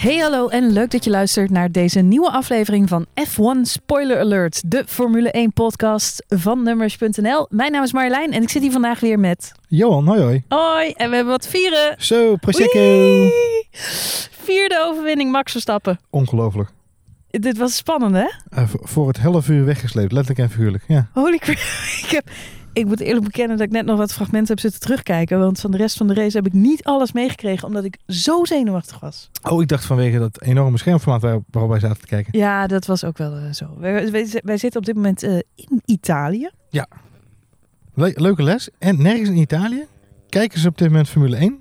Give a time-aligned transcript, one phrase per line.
[0.00, 4.70] Hey hallo en leuk dat je luistert naar deze nieuwe aflevering van F1 Spoiler Alert,
[4.70, 7.46] de Formule 1 podcast van Numbers.nl.
[7.50, 9.52] Mijn naam is Marjolein en ik zit hier vandaag weer met...
[9.68, 10.44] Johan, hoi hoi.
[10.48, 11.94] Hoi, en we hebben wat vieren.
[11.98, 12.78] Zo, Prosecco.
[12.78, 13.68] Wee!
[14.30, 16.00] Vierde overwinning Max Verstappen.
[16.10, 16.70] Ongelooflijk.
[17.30, 18.28] Dit was spannend hè?
[18.48, 20.84] Eh, voor het half uur weggesleept, letterlijk en figuurlijk.
[20.88, 21.08] Ja.
[21.12, 21.56] Holy crap.
[22.04, 22.30] Ik, heb,
[22.72, 25.38] ik moet eerlijk bekennen dat ik net nog wat fragmenten heb zitten terugkijken.
[25.38, 28.44] Want van de rest van de race heb ik niet alles meegekregen omdat ik zo
[28.44, 29.30] zenuwachtig was.
[29.42, 32.38] Oh, ik dacht vanwege dat enorme schermformaat waar- waarop wij zaten te kijken.
[32.38, 33.66] Ja, dat was ook wel eh, zo.
[33.78, 36.50] Wij, wij, wij zitten op dit moment eh, in Italië.
[37.94, 38.68] Le- leuke les.
[38.78, 39.84] En nergens in Italië
[40.28, 41.58] kijken ze op dit moment Formule 1.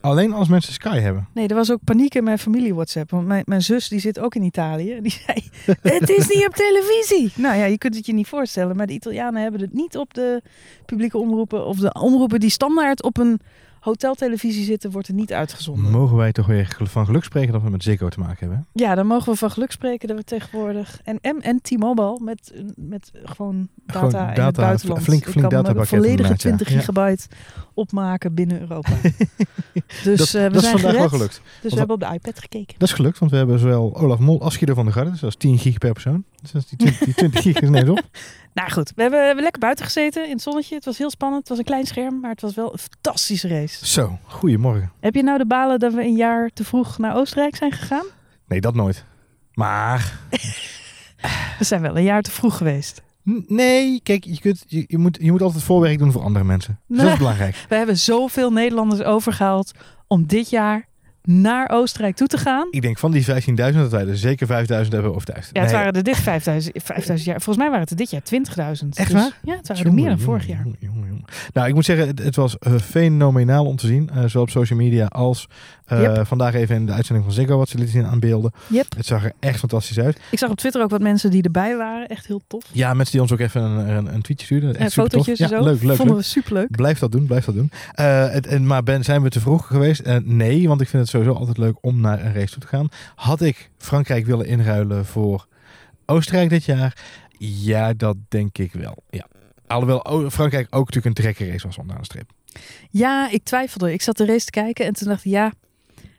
[0.00, 1.28] Alleen als mensen Sky hebben.
[1.34, 3.10] Nee, er was ook paniek in mijn familie WhatsApp.
[3.10, 4.98] Want mijn, mijn zus die zit ook in Italië.
[5.02, 5.50] Die zei,
[5.98, 7.32] het is niet op televisie.
[7.34, 8.76] Nou ja, je kunt het je niet voorstellen.
[8.76, 10.42] Maar de Italianen hebben het niet op de
[10.86, 11.66] publieke omroepen.
[11.66, 13.40] Of de omroepen die standaard op een
[13.90, 15.90] hoteltelevisie zitten, wordt er niet uitgezonden.
[15.90, 18.66] Mogen wij toch weer van geluk spreken dat we met Ziggo te maken hebben?
[18.72, 21.00] Ja, dan mogen we van geluk spreken dat we tegenwoordig...
[21.04, 25.02] En, en, en T-Mobile met, met gewoon data, Gewoon in het buitenland.
[25.02, 26.36] flink- Ik kan volledige inderdaad, ja.
[26.36, 26.78] 20 Ja.
[26.78, 27.26] gigabyte
[27.74, 28.90] opmaken binnen Europa.
[30.04, 30.96] dus dat eh, we dat is zijn vandaag gered.
[30.98, 31.40] wel gelukt.
[31.62, 32.74] Dus we hebben op de iPad gekeken.
[32.78, 35.10] Dat is gelukt, want we hebben zowel Olaf Mol als Guido van der Garde.
[35.10, 36.24] Dus dat is 10 gig per persoon.
[36.52, 38.02] Dus is die 20, die 20 gig is ineens op.
[38.54, 40.74] Nou goed, we hebben, we hebben lekker buiten gezeten in het zonnetje.
[40.74, 41.40] Het was heel spannend.
[41.40, 43.86] Het was een klein scherm, maar het was wel een fantastische race.
[43.86, 44.92] Zo, goedemorgen.
[45.00, 48.04] Heb je nou de balen dat we een jaar te vroeg naar Oostenrijk zijn gegaan?
[48.48, 49.04] Nee, dat nooit.
[49.52, 50.18] Maar
[51.58, 53.02] We zijn wel een jaar te vroeg geweest.
[53.46, 56.80] Nee, kijk, je, kunt, je, je, moet, je moet altijd voorwerk doen voor andere mensen.
[56.88, 57.12] Dat Nee.
[57.12, 57.56] is belangrijk.
[57.68, 59.70] We hebben zoveel Nederlanders overgehaald
[60.06, 60.88] om dit jaar
[61.26, 62.66] naar Oostenrijk toe te gaan.
[62.70, 65.50] Ik denk van die 15.000 dat wij er zeker 5.000 hebben overtuigd.
[65.52, 65.78] Ja, het Nee.
[65.78, 67.40] waren er dit 5000, 5000 jaar.
[67.40, 68.98] Volgens mij waren het er dit jaar 20.000.
[68.98, 69.38] Echt Dus- waar?
[69.42, 70.66] Ja, het waren er meer dan vorig jaar.
[70.78, 71.24] Jongen.
[71.52, 74.10] Nou, ik moet zeggen, het, het was eh, fenomenaal om te zien.
[74.10, 75.48] eh, zowel op social media als
[75.86, 76.26] eh, Yep.
[76.26, 78.52] vandaag even in de uitzending van Ziggo wat ze lieten zien aan beelden.
[78.66, 78.86] Yep.
[78.96, 80.20] Het zag er echt fantastisch uit.
[80.30, 82.08] Ik zag op Twitter ook wat mensen die erbij waren.
[82.08, 82.64] Echt heel tof.
[82.72, 84.70] Ja, mensen die ons ook even een, een, een tweetje stuurden.
[84.70, 85.20] Echt En super tof.
[85.20, 85.68] fotootjes Ja, en zo.
[85.70, 86.24] leuk, leuk, Vonden leuk.
[86.24, 86.70] we superleuk.
[86.70, 87.70] Blijf dat doen, blijf dat doen.
[87.92, 90.00] Eh, het, en, maar ben, zijn we te vroeg geweest?
[90.00, 92.66] Eh, nee, want ik vind het sowieso altijd leuk om naar een race toe te
[92.66, 92.88] gaan.
[93.14, 95.46] Had ik Frankrijk willen inruilen voor
[96.06, 96.96] Oostenrijk dit jaar?
[97.38, 98.96] Ja, dat denk ik wel.
[99.10, 99.26] Ja.
[99.66, 102.30] Alhoewel oh, Frankrijk ook natuurlijk een te gekke race was onderaan de streep.
[102.90, 103.92] Ja, ik twijfelde.
[103.92, 105.52] Ik zat de race te kijken en toen dacht ik, ja,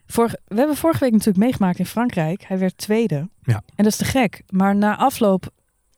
[0.08, 2.44] vorige, we hebben vorige week natuurlijk meegemaakt in Frankrijk.
[2.48, 3.30] Hij werd tweede.
[3.44, 3.56] Ja.
[3.76, 4.44] En dat is te gek.
[4.50, 5.50] Maar na afloop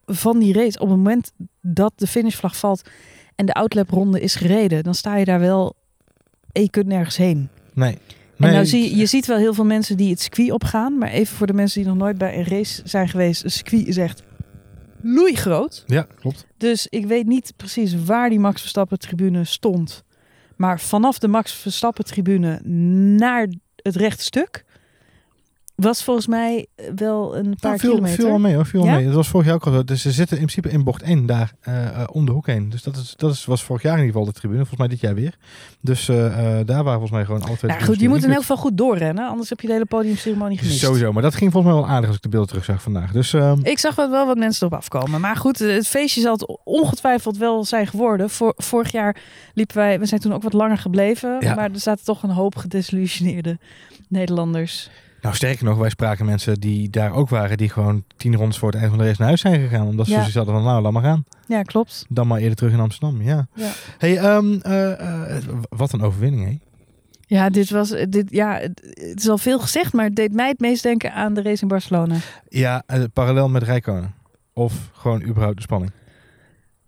[0.06, 1.32] van die race, op het moment
[1.62, 2.90] dat de finishvlag valt
[3.36, 5.76] en de outlap ronde is gereden, dan sta je daar wel
[6.52, 7.50] en je kunt nergens heen.
[7.74, 7.98] Nee.
[8.38, 11.10] En nou zie je, je ziet wel heel veel mensen die het circuit opgaan, maar
[11.10, 13.98] even voor de mensen die nog nooit bij een race zijn geweest, een circuit is
[13.98, 14.24] echt
[15.02, 15.84] loeigroot.
[15.88, 16.46] Ja, klopt.
[16.58, 20.04] Dus ik weet niet precies waar die Max Verstappen tribune stond.
[20.56, 22.60] Maar vanaf de Max Verstappen tribune
[23.18, 23.48] naar
[23.82, 24.64] het rechte stuk
[25.80, 28.18] was volgens mij wel een paar Nou, viel, kilometer.
[28.20, 28.96] viel wel mee hoor, viel Ja?
[28.96, 29.06] mee.
[29.06, 29.84] Dat was vorig jaar ook al zo.
[29.84, 32.70] Dus ze zitten in principe in bocht 1 daar eh, eh, om de hoek heen.
[32.70, 34.60] Dus dat, is, dat is, was vorig jaar in ieder geval de tribune.
[34.60, 35.38] Volgens mij dit jaar weer.
[35.82, 38.24] Dus eh, eh, daar waren volgens mij gewoon alle twee Nou de goed, je moet
[38.24, 40.80] in elk geval goed doorrennen, anders heb je de hele podiumceremonie gemist.
[40.80, 43.12] Sowieso, maar dat ging volgens mij wel aardig als ik de beelden terugzag vandaag.
[43.12, 45.22] Dus ehm, Ik zag wel wat mensen erop afkomen.
[45.22, 48.30] Maar goed, het feestje zal het ongetwijfeld wel zijn geworden.
[48.30, 49.22] Vor, vorig jaar
[49.54, 51.38] liepen wij, we zijn toen ook wat langer gebleven.
[51.40, 51.56] Ja.
[51.56, 53.58] Maar er zaten toch een hoop gedesillusioneerde
[54.10, 54.90] Nederlanders.
[55.22, 58.70] Nou sterker nog, wij spraken mensen die daar ook waren, die gewoon tien rondes voor
[58.72, 59.88] het eind van de race naar huis zijn gegaan.
[59.88, 60.18] Omdat ze Ja.
[60.18, 61.26] zoiets hadden van, nou, laat maar gaan.
[61.48, 62.06] Ja, klopt.
[62.10, 63.48] Dan maar eerder terug in Amsterdam, ja.
[63.54, 63.70] Ja.
[63.98, 66.58] Hey, ehm, eh, eh, wat een overwinning, hè?
[67.36, 70.48] Ja, dit was, dit, ja, het het is al veel gezegd, maar het deed mij
[70.48, 72.16] het meest denken aan de race in Barcelona.
[72.48, 74.14] Ja, eh, parallel met Rijkonen.
[74.54, 75.92] Of gewoon überhaupt de spanning.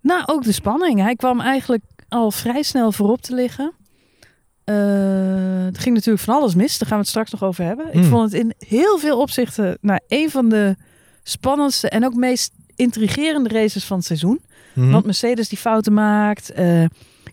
[0.02, 1.00] Nou, ook de spanning.
[1.00, 3.74] Hij kwam eigenlijk al vrij snel voorop te liggen.
[4.64, 4.76] Eh,
[5.66, 6.78] het ging natuurlijk van alles mis.
[6.78, 7.88] Daar gaan we het straks nog over hebben.
[7.88, 8.04] Ik Mm.
[8.04, 10.76] vond het in heel veel opzichten nou, een van de
[11.24, 14.40] spannendste en ook meest intrigerende races van het seizoen.
[14.74, 14.92] Mhm.
[14.92, 16.52] Want Mercedes die fouten maakt.
[16.52, 16.84] eh,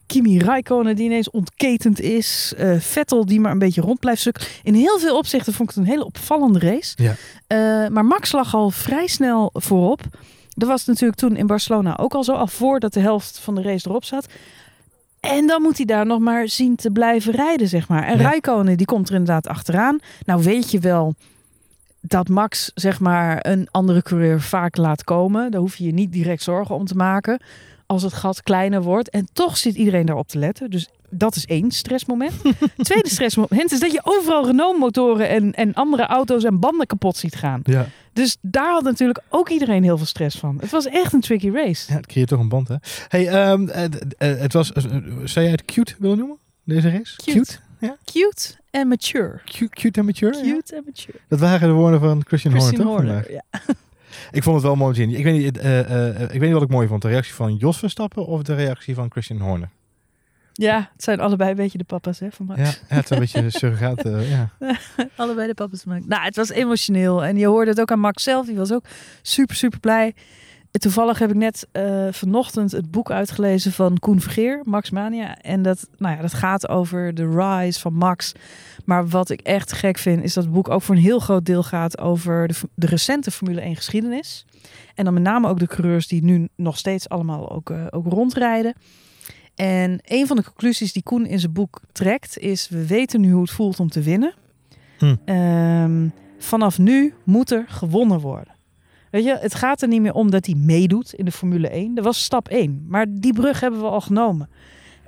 [0.07, 2.53] Kimi Raikkonen die ineens ontketend is.
[2.57, 4.47] eh, Vettel die maar een beetje rond blijft sukken.
[4.63, 6.97] In heel veel opzichten vond ik het een hele opvallende race.
[6.97, 7.89] Ja.
[7.89, 10.01] Maar Max lag al vrij snel voorop.
[10.49, 12.33] Dat was natuurlijk toen in Barcelona ook al zo.
[12.33, 14.27] Al voordat de helft van de race erop zat.
[15.21, 18.03] En dan moet hij daar nog maar zien te blijven rijden, zeg maar.
[18.03, 18.23] En Ja.
[18.23, 19.99] Raikkonen die komt er inderdaad achteraan.
[20.25, 21.15] Nou weet je wel
[22.01, 25.51] dat Max zeg maar een andere coureur vaak laat komen.
[25.51, 27.41] Daar hoef je je niet direct zorgen om te maken
[27.89, 29.11] als het gat kleiner wordt.
[29.11, 30.71] En toch zit iedereen daarop te letten.
[30.71, 32.33] Dus dat is één stressmoment.
[32.77, 37.35] Tweede stressmoment is dat je overal Renault-motoren en, en andere auto's en banden kapot ziet
[37.35, 37.61] gaan.
[37.63, 37.87] Ja.
[38.13, 40.59] Dus daar had natuurlijk ook iedereen heel veel stress van.
[40.61, 41.85] Het was echt een tricky race.
[41.89, 42.75] ja, het creëert toch een band, hè?
[43.09, 44.83] Hey, ehm, eh, eh, het was, eh,
[45.25, 47.17] zou jij het cute willen noemen, deze race?
[47.17, 47.59] Cute.
[47.79, 47.97] Ja?
[48.05, 49.41] Cute en mature.
[49.45, 50.41] Cute, cute en mature.
[50.41, 51.19] Cute en mature.
[51.29, 53.33] Dat waren de woorden van Christian, Christine Horner, toch?
[53.33, 53.43] Horner.
[53.67, 53.75] Ja.
[54.31, 55.11] Ik vond het wel mooi te zien.
[55.11, 57.03] Ik weet, niet, eh, eh, eh, ik weet niet wat ik mooi vond.
[57.03, 59.69] De reactie van Jos Verstappen of de reactie van Christian Horner?
[60.61, 62.61] ja, het zijn allebei een beetje de papa's hè, van Max.
[62.61, 64.05] Ja, het is een beetje surrogaat.
[64.05, 64.51] eh, ja.
[65.17, 66.05] Allebei de papa's van Max.
[66.07, 67.25] Nou, het was emotioneel.
[67.25, 68.47] En je hoorde het ook aan Max zelf.
[68.47, 68.85] Die was ook
[69.23, 70.15] super, super blij.
[70.79, 75.39] Toevallig heb ik net eh, vanochtend het boek uitgelezen van Koen Vergeer, Max Mania.
[75.39, 78.33] En dat, nou ja, dat gaat over de rise van Max.
[78.85, 81.47] Maar wat ik echt gek vind, is dat het boek ook voor een heel groot
[81.47, 84.45] deel gaat over de, de recente Formule 1 geschiedenis.
[84.95, 88.07] En dan met name ook de coureurs die nu nog steeds allemaal ook, eh, ook
[88.07, 88.75] rondrijden.
[89.55, 93.33] En een van de conclusies die Koen in zijn boek trekt, is: we weten nu
[93.33, 94.35] hoe het voelt om te winnen.
[94.99, 95.17] Hm.
[95.25, 96.09] Ehm,
[96.39, 98.58] vanaf nu moet er gewonnen worden.
[99.11, 101.95] Weet je, het gaat er niet meer om dat hij meedoet in de Formule 1.
[101.95, 102.85] Dat was stap 1.
[102.89, 104.49] Maar die brug hebben we al genomen.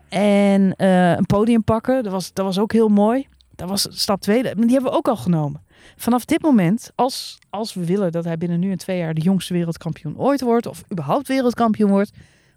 [0.08, 3.26] En eh, een podium pakken, dat was, dat was ook heel mooi.
[3.54, 4.42] Dat was stap 2.
[4.42, 5.62] Die hebben we ook al genomen.
[5.96, 9.20] Vanaf dit moment, als, als we willen dat hij binnen nu en twee jaar de
[9.20, 12.10] jongste wereldkampioen ooit wordt, of überhaupt wereldkampioen wordt,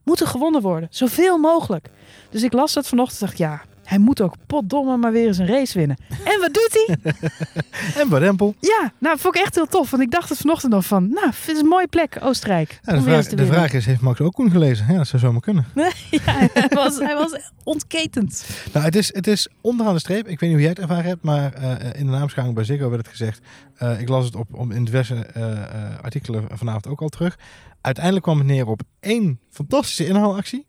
[0.04, 0.88] moet er gewonnen worden.
[0.92, 1.90] Zoveel mogelijk.
[2.30, 5.38] Dus ik las dat vanochtend en dacht, ja, hij moet ook potdomme maar weer eens
[5.38, 5.97] een race winnen.
[6.09, 7.13] En wat doet hij?
[8.01, 8.56] En Barempel.
[8.59, 9.91] Ja, nou, vond ik echt heel tof.
[9.91, 12.80] Want ik dacht het vanochtend nog van, nou, het is een mooie plek, Oostenrijk.
[12.83, 14.85] Ja, de, om vraag, de is, heeft Max ook Koen gelezen?
[14.88, 15.65] Ja, dat zou zomaar kunnen.
[15.75, 16.19] ja,
[16.53, 18.45] hij was, hij was ontketend.
[18.74, 20.27] Nou, het is, het is onderaan de streep.
[20.27, 22.89] Ik weet niet hoe jij het ervaren hebt, maar eh, in de naamschaling bij Ziggo
[22.89, 23.41] werd het gezegd.
[23.75, 27.38] eh, ik las het op, op in diverse eh, artikelen vanavond ook al terug.
[27.81, 30.65] Uiteindelijk kwam het neer op één fantastische inhaalactie.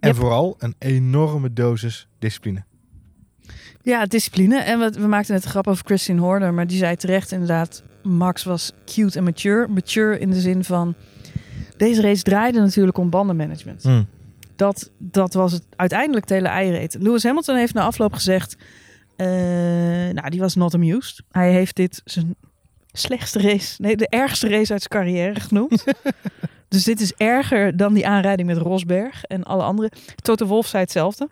[0.00, 0.16] En Yep.
[0.16, 2.64] vooral een enorme dosis discipline.
[3.82, 4.58] Ja, discipline.
[4.58, 6.54] En we, we maakten net een grap over Christine Horner.
[6.54, 9.68] Maar die zei terecht inderdaad, Max was cute en mature.
[9.68, 10.94] Mature in de zin van,
[11.76, 13.82] deze race draaide natuurlijk om bandenmanagement.
[13.82, 14.06] Hmm.
[14.56, 18.56] Dat, dat was het uiteindelijk het hele eieren Lewis Hamilton heeft na afloop gezegd,
[19.16, 19.26] eh,
[20.12, 21.22] nou die was not amused.
[21.30, 22.36] Hij heeft dit zijn
[22.92, 25.84] slechtste race, nee de ergste race uit zijn carrière genoemd.
[26.76, 29.90] dus dit is erger dan die aanrijding met Rosberg en alle andere.
[30.14, 31.28] Toto Wolff zei hetzelfde.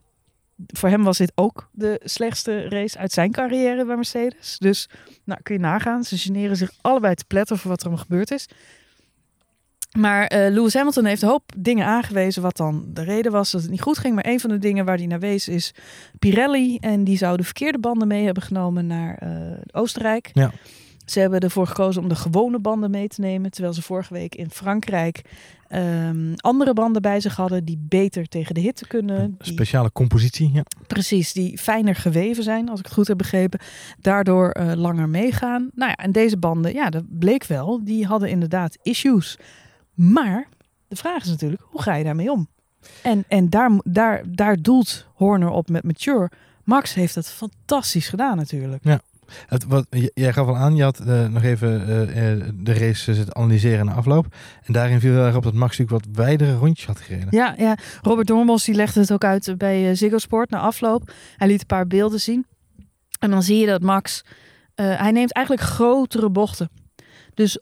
[0.66, 4.56] Voor hem was dit ook de slechtste race uit zijn carrière bij Mercedes.
[4.58, 4.88] Dus
[5.24, 6.04] nou, kun je nagaan.
[6.04, 8.48] Ze generen zich allebei te pletten voor wat er allemaal gebeurd is.
[9.98, 13.62] Maar eh, Lewis Hamilton heeft een hoop dingen aangewezen wat dan de reden was dat
[13.62, 14.14] het niet goed ging.
[14.14, 15.74] Maar een van de dingen waar hij naar wees is
[16.18, 16.76] Pirelli.
[16.80, 19.30] En die zou de verkeerde banden mee hebben genomen naar eh,
[19.72, 20.30] Oostenrijk.
[20.32, 20.52] Ja.
[21.04, 23.50] Ze hebben ervoor gekozen om de gewone banden mee te nemen.
[23.50, 25.22] Terwijl ze vorige week in Frankrijk
[25.68, 29.20] ehm, andere banden bij zich hadden die beter tegen de hitte kunnen.
[29.20, 30.50] Een Die, speciale compositie.
[30.52, 30.62] Ja.
[30.86, 33.60] precies, die fijner geweven zijn, als ik het goed heb begrepen.
[34.00, 35.70] Daardoor eh, langer meegaan.
[35.74, 37.84] Nou ja, en deze banden, ja, dat bleek wel.
[37.84, 39.38] Die hadden inderdaad issues.
[39.94, 40.48] Maar
[40.88, 42.48] de vraag is natuurlijk, hoe ga je daarmee om?
[43.02, 46.30] En, en daar, daar, daar doelt Horner op met Mature.
[46.64, 48.84] Max heeft het fantastisch gedaan natuurlijk.
[49.68, 53.86] Wat, jij gaf al aan, je had eh, nog even eh, eh, de race analyseren
[53.86, 54.26] na afloop.
[54.62, 57.28] En daarin viel heel erg op dat Max natuurlijk wat wijdere rondjes had gereden.
[57.30, 57.76] Ja, ja.
[58.02, 61.12] Robert Doornbos die legde het ook uit bij Ziggo Sport na afloop.
[61.36, 62.46] Hij liet een paar beelden zien.
[63.18, 64.24] En dan zie je dat Max,
[64.74, 66.70] hij neemt eigenlijk grotere bochten.
[67.34, 67.58] Dus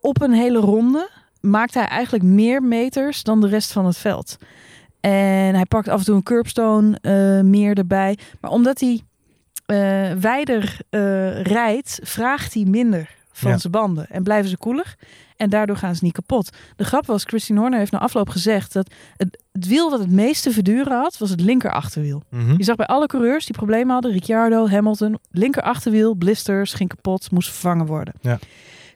[0.00, 1.10] op een hele ronde
[1.40, 4.36] maakt hij eigenlijk meer meters dan de rest van het veld.
[5.00, 6.98] En hij pakt af en toe een curbstone
[7.42, 8.18] meer erbij.
[8.40, 9.02] Maar omdat hij
[9.70, 13.58] eh wijder eh, rijdt, vraagt hij minder van Ja.
[13.58, 14.06] zijn banden.
[14.10, 14.94] En blijven ze koeler.
[15.36, 16.50] En daardoor gaan ze niet kapot.
[16.76, 20.10] De grap was, Christine Horner heeft na afloop gezegd dat het, het wiel dat het
[20.10, 22.22] meeste verduren had, was het linker achterwiel.
[22.30, 22.54] Mhm.
[22.56, 27.30] Je zag bij alle coureurs die problemen hadden, Ricciardo, Hamilton, linker achterwiel, blisters, ging kapot,
[27.30, 28.14] moest vervangen worden.
[28.20, 28.38] Ja.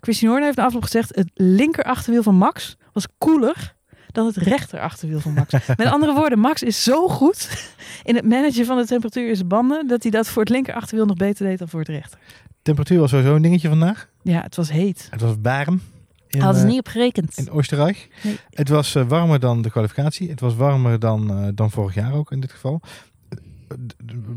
[0.01, 3.75] Christine Horner heeft na afloop gezegd, het linker achterwiel van Max was koeler
[4.15, 5.53] dan het rechter achterwiel van Max.
[5.77, 7.71] Met andere woorden, Max is zo goed
[8.05, 10.75] in het managen van de temperatuur in zijn banden, dat hij dat voor het linker
[10.75, 12.19] achterwiel nog beter deed dan voor het rechter.
[12.63, 14.09] Temperatuur was sowieso een dingetje vandaag.
[14.23, 15.07] Ja, het was heet.
[15.11, 15.81] Het was warm.
[16.29, 17.39] In, Hadden ze eh, niet op gerekend.
[17.39, 18.09] in Oostenrijk.
[18.23, 18.39] Nee.
[18.51, 20.31] Het was eh, warmer dan de kwalificatie.
[20.31, 22.81] Het was warmer dan, eh, dan vorig jaar ook in dit geval.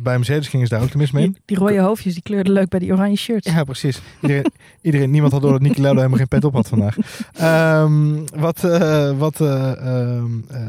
[0.03, 1.23] Bij Mercedes gingen ze daar ook mis mee.
[1.23, 3.51] Die, die rode hoofdjes, die kleurden leuk bij die oranje shirts.
[3.51, 4.01] Ja, precies.
[4.21, 4.51] Iedereen,
[4.81, 6.97] iedereen, niemand had door dat Lauda helemaal geen pet op had vandaag.
[7.33, 10.59] Ehm, wat eh, wat eh, ehm, eh,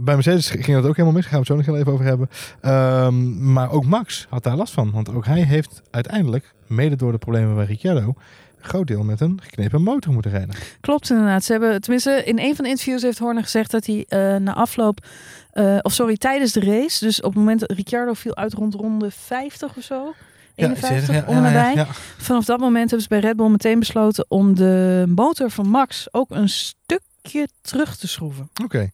[0.00, 1.22] bij Mercedes ging dat ook helemaal mis.
[1.22, 2.28] Daar gaan we het zo nog heel even over hebben.
[2.60, 4.90] Ehm, maar ook Max had daar last van.
[4.90, 8.14] Want ook hij heeft uiteindelijk, mede door de problemen bij Ricciardo,
[8.60, 10.54] groot deel met een geknepen motor moeten rijden.
[10.80, 11.44] Klopt inderdaad.
[11.44, 14.54] Ze hebben, tenminste, in een van de interviews heeft Horner gezegd dat hij eh, na
[14.54, 15.06] afloop,
[15.52, 18.74] eh, of sorry, tijdens de race, dus op het moment dat Ricciardo viel uit rond
[18.74, 20.14] ronde 50 of zo,
[20.54, 21.74] 51, ja, om ja, en ja, nabij.
[21.74, 21.86] ja.
[22.16, 26.08] Vanaf dat moment hebben ze bij Red Bull meteen besloten om de motor van Max
[26.10, 28.50] ook een stukje terug te schroeven.
[28.64, 28.90] Oké.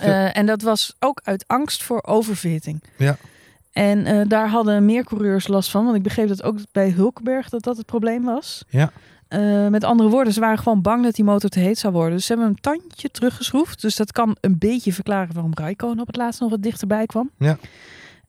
[0.00, 2.82] Eh, en dat was ook uit angst voor overfitting.
[2.96, 3.16] Ja.
[3.72, 5.84] En eh, daar hadden meer coureurs last van.
[5.84, 8.64] Want ik begreep dat ook bij Hulkenberg dat dat het probleem was.
[8.68, 8.90] Ja.
[9.28, 12.16] Eh, met andere woorden, ze waren gewoon bang dat die motor te heet zou worden.
[12.16, 13.80] Dus ze hebben een tandje teruggeschroefd.
[13.80, 17.30] Dus dat kan een beetje verklaren waarom Raikkonen op het laatst nog wat dichterbij kwam.
[17.38, 17.58] Ja.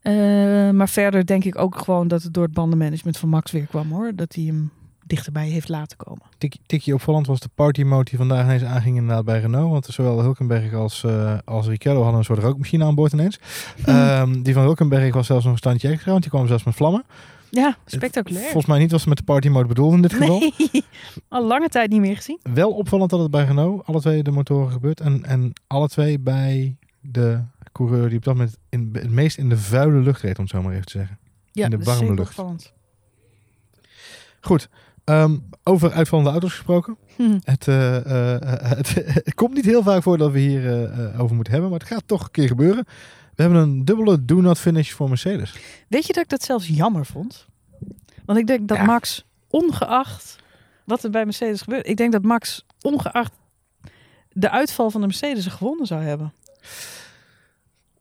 [0.02, 3.66] Eh, maar verder denk ik ook gewoon dat het door het bandenmanagement van Max weer
[3.66, 4.12] kwam hoor.
[4.14, 4.70] Dat hij hem
[5.12, 6.22] dichterbij heeft laten komen.
[6.38, 9.70] Tik, tikje opvallend was de party mode die vandaag ineens aanging inderdaad bij Renault.
[9.70, 13.38] Want zowel Hulkenberg als, eh als Ricciardo hadden een soort rookmachine aan boord ineens.
[13.84, 16.74] Ehm, die van Hulkenberg was zelfs nog een standje extra, want die kwam zelfs met
[16.74, 17.04] vlammen.
[17.50, 18.42] Ja, spectaculair.
[18.44, 20.38] Volgens mij niet was ze met de party mode bedoeld in dit geval.
[20.38, 20.54] Nee,
[21.28, 22.38] al lange tijd niet meer gezien.
[22.42, 25.00] Wel opvallend dat het bij Renault alle twee de motoren gebeurt.
[25.00, 27.40] En, en alle twee bij de
[27.72, 30.52] coureur die op dat moment in, het meest in de vuile lucht reed, om het
[30.52, 31.18] zo maar even te zeggen.
[31.52, 32.28] Ja, In de warme lucht.
[32.28, 32.72] opvallend.
[34.40, 34.68] Goed,
[35.04, 36.96] ehm, over uitvallende auto's gesproken.
[37.16, 37.38] Hm.
[37.44, 38.40] Het, eh, eh,
[38.76, 38.94] het,
[39.24, 41.80] het komt niet heel vaak voor dat we hier eh, eh, over moeten hebben, maar
[41.80, 42.84] het gaat toch een keer gebeuren.
[43.34, 45.54] We hebben een dubbele do not finish voor Mercedes.
[45.88, 47.46] Weet je dat ik dat zelfs jammer vond?
[48.24, 48.84] Want ik denk dat Ja.
[48.84, 50.36] Max, ongeacht
[50.84, 53.32] wat er bij Mercedes gebeurt, ik denk dat Max, ongeacht
[54.32, 56.32] de uitval van de Mercedes, er gewonnen zou hebben.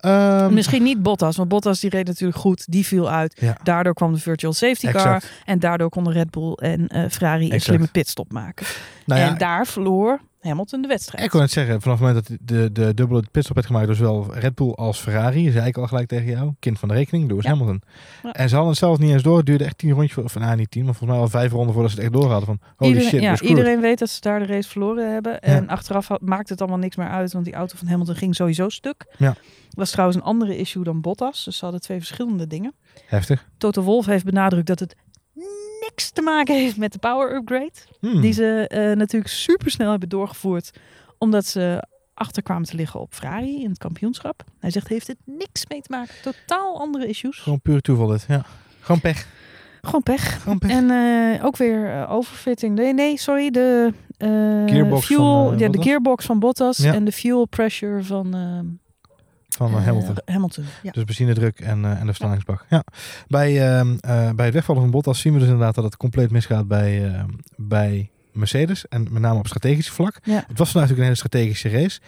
[0.02, 3.38] Ehm, Misschien niet Bottas, want Bottas die reed natuurlijk goed, die viel uit.
[3.40, 3.58] Ja.
[3.64, 7.62] Daardoor kwam de virtual safety car en daardoor konden Red Bull en eh, Ferrari een
[7.62, 8.66] slimme pitstop maken.
[9.06, 11.24] Nou ja, en daar verloor Hamilton de wedstrijd.
[11.24, 13.96] ik kon het zeggen, vanaf het moment dat de, de dubbele pitstop werd gemaakt door
[13.96, 17.28] zowel Red Bull als Ferrari, zei ik al gelijk tegen jou, kind van de rekening,
[17.30, 17.50] Lewis Ja.
[17.50, 17.82] Hamilton.
[18.24, 18.32] Ja.
[18.32, 20.56] En ze hadden het zelfs niet eens door, het duurde echt tien rondjes, of nou
[20.56, 22.60] niet tien, maar volgens mij al vijf ronden voordat ze het echt door hadden van,
[22.76, 25.42] holy iedereen, shit, ja, iedereen weet dat ze daar de race verloren hebben.
[25.42, 28.36] En achteraf had- maakt het allemaal niks meer uit, want die auto van Hamilton ging
[28.36, 29.06] sowieso stuk.
[29.18, 29.36] Ja.
[29.72, 31.44] was trouwens een andere issue dan Bottas.
[31.44, 32.74] Dus ze hadden twee verschillende dingen.
[33.06, 33.48] Heftig.
[33.58, 34.96] Toto Wolff heeft benadrukt dat het
[35.92, 37.72] niks te maken heeft met de power upgrade.
[38.00, 38.22] Hmm.
[38.22, 40.72] Die ze eh, natuurlijk super snel hebben doorgevoerd.
[41.18, 44.44] Omdat ze achter kwamen te liggen op Ferrari in het kampioenschap.
[44.60, 46.14] Hij zegt, heeft het niks mee te maken.
[46.22, 47.38] Totaal andere issues.
[47.38, 48.46] Gewoon, puur toeval dit, ja.
[48.80, 49.28] Gewoon pech.
[50.04, 50.42] pech.
[50.42, 50.72] Gewoon pech.
[50.72, 52.76] En eh, ook weer eh, overfitting.
[52.76, 53.50] Nee, nee, sorry.
[53.50, 54.30] De eh,
[54.66, 56.94] Gearbox fuel, van, ja, de gearbox van Bottas Ja.
[56.94, 58.81] en de fuel pressure van eh,
[59.58, 60.16] Van eh, Hamilton.
[60.26, 60.66] Hamilton.
[60.84, 60.92] Ja.
[60.92, 62.66] Dus benzinedruk en, eh, en de versnellingsbak.
[62.70, 62.84] Ja.
[63.28, 66.32] Bij, ehm, eh, bij het wegvallen van Bottas zien we dus inderdaad dat het compleet
[66.32, 68.88] misgaat bij, ehm, bij Mercedes.
[68.88, 70.20] En met name op strategisch vlak.
[70.24, 70.44] Ja.
[70.48, 72.00] Het was natuurlijk een hele strategische race.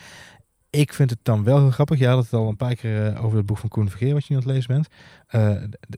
[0.75, 1.99] Ik vind het dan wel heel grappig.
[1.99, 4.25] Je had het al een paar keer eh, over het boek van Koen Vergeer, wat
[4.25, 4.87] je nu aan het lezen bent.
[5.27, 5.39] Eh,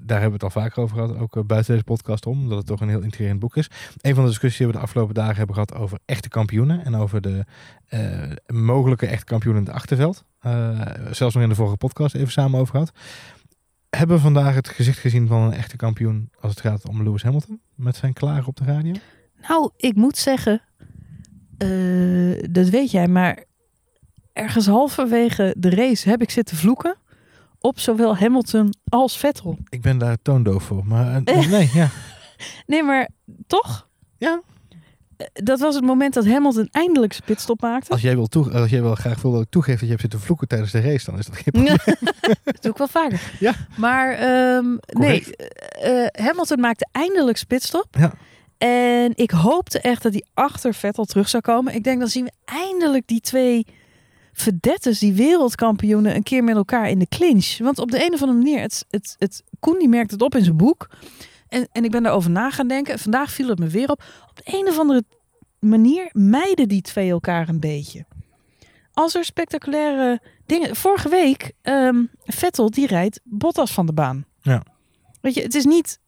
[0.03, 2.57] daar hebben we het al vaker over gehad, ook eh, buiten deze podcast om, omdat
[2.57, 3.69] het toch een heel intrigerend boek is.
[4.01, 6.95] Een van de discussies die we de afgelopen dagen hebben gehad over echte kampioenen en
[6.95, 7.45] over de
[8.47, 10.23] mogelijke echte kampioenen in het achterveld.
[11.11, 12.91] Zelfs nog in de vorige podcast even samen over gehad.
[13.89, 17.23] Hebben we vandaag het gezicht gezien van een echte kampioen als het gaat om Lewis
[17.23, 18.93] Hamilton met zijn klagen op de radio?
[19.47, 20.61] Nou, ik moet zeggen,
[22.51, 23.43] dat weet jij, maar
[24.35, 26.95] ergens halverwege de race heb ik zitten vloeken
[27.59, 29.57] op zowel Hamilton als Vettel.
[29.69, 31.89] Ik ben daar toondoof voor, maar eh, nee, ja.
[32.65, 33.09] Nee, maar
[33.47, 33.87] toch?
[34.17, 34.41] Ja.
[35.17, 37.91] Eh, Dat was het moment dat Hamilton eindelijk zijn pitstop maakte.
[37.91, 40.47] Als jij, wil toe, als jij wel graag wil toegeven dat je hebt zitten vloeken
[40.47, 41.77] tijdens de race, dan is dat geen probleem.
[42.43, 43.21] dat doe ik wel vaker.
[43.39, 43.53] Ja.
[43.77, 47.87] Maar ehm, nee, eh, Hamilton maakte eindelijk pitstop.
[47.91, 48.13] Ja.
[48.57, 51.73] En ik hoopte echt dat hij achter Vettel terug zou komen.
[51.75, 53.65] Ik denk dan zien we eindelijk die twee
[54.35, 57.57] verdettes, die wereldkampioenen, een keer met elkaar in de clinch.
[57.57, 60.35] Want op de een of andere manier, het, het, het, Koen die merkt het op
[60.35, 60.89] in zijn boek.
[61.47, 62.99] En, en ik ben daarover na gaan denken.
[62.99, 64.03] Vandaag viel het me weer op.
[64.29, 65.03] Op de een of andere
[65.59, 68.05] manier mijden die twee elkaar een beetje.
[68.93, 70.75] Als er spectaculaire dingen...
[70.75, 74.25] Vorige week, ehm, Vettel die rijdt Bottas van de baan.
[74.41, 74.63] Ja.
[75.21, 75.99] Weet je, het is niet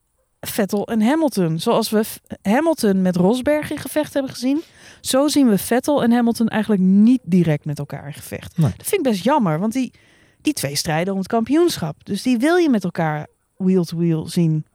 [0.49, 1.59] Vettel en Hamilton.
[1.59, 2.03] Zoals we
[2.41, 4.61] Hamilton met Rosberg in gevecht hebben gezien.
[5.01, 8.57] Zo zien we Vettel en Hamilton eigenlijk niet direct met elkaar in gevecht.
[8.57, 8.73] Nee.
[8.77, 9.93] Dat vind ik best jammer, want die,
[10.41, 12.05] die twee strijden om het kampioenschap.
[12.05, 13.27] Dus die wil je met elkaar
[13.57, 14.65] wheel-to-wheel zien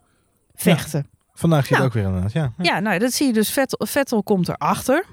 [0.55, 1.07] vechten.
[1.35, 1.85] Vandaag zie je Nou.
[1.85, 2.65] het ook weer inderdaad, ja.
[2.65, 3.51] Ja, nou, dat zie je dus.
[3.51, 5.05] Vettel, Vettel komt erachter.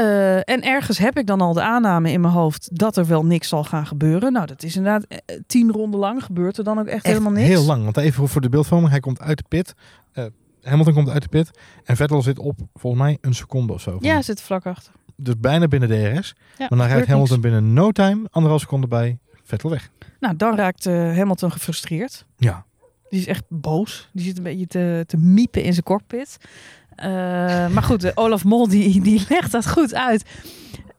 [0.00, 3.24] Eh en ergens heb ik dan al de aanname in mijn hoofd dat er wel
[3.24, 4.32] niks zal gaan gebeuren.
[4.32, 7.32] Nou, dat is inderdaad eh, tien ronden lang gebeurt er dan ook echt, Echt helemaal
[7.32, 7.48] niks.
[7.48, 7.84] heel lang.
[7.84, 9.74] Want even voor de beeldvorming, hij komt uit de pit.
[10.12, 10.24] Eh,
[10.62, 11.50] Hamilton komt uit de pit.
[11.84, 13.96] En Vettel zit op volgens mij een seconde of zo.
[14.00, 14.92] Ja, zit vlak achter.
[15.16, 16.34] Dus bijna binnen DRS.
[16.58, 19.90] Ja, Maar dan rijdt Hamilton binnen no time, anderhalf seconde bij Vettel weg.
[20.20, 22.26] Nou, dan raakt Hamilton gefrustreerd.
[22.36, 22.64] Ja.
[23.08, 24.08] Die is echt boos.
[24.12, 26.36] Die zit een beetje te, te miepen in zijn cockpit.
[26.94, 27.08] Eh,
[27.68, 30.24] maar goed, Olaf Mol die, die legt dat goed uit.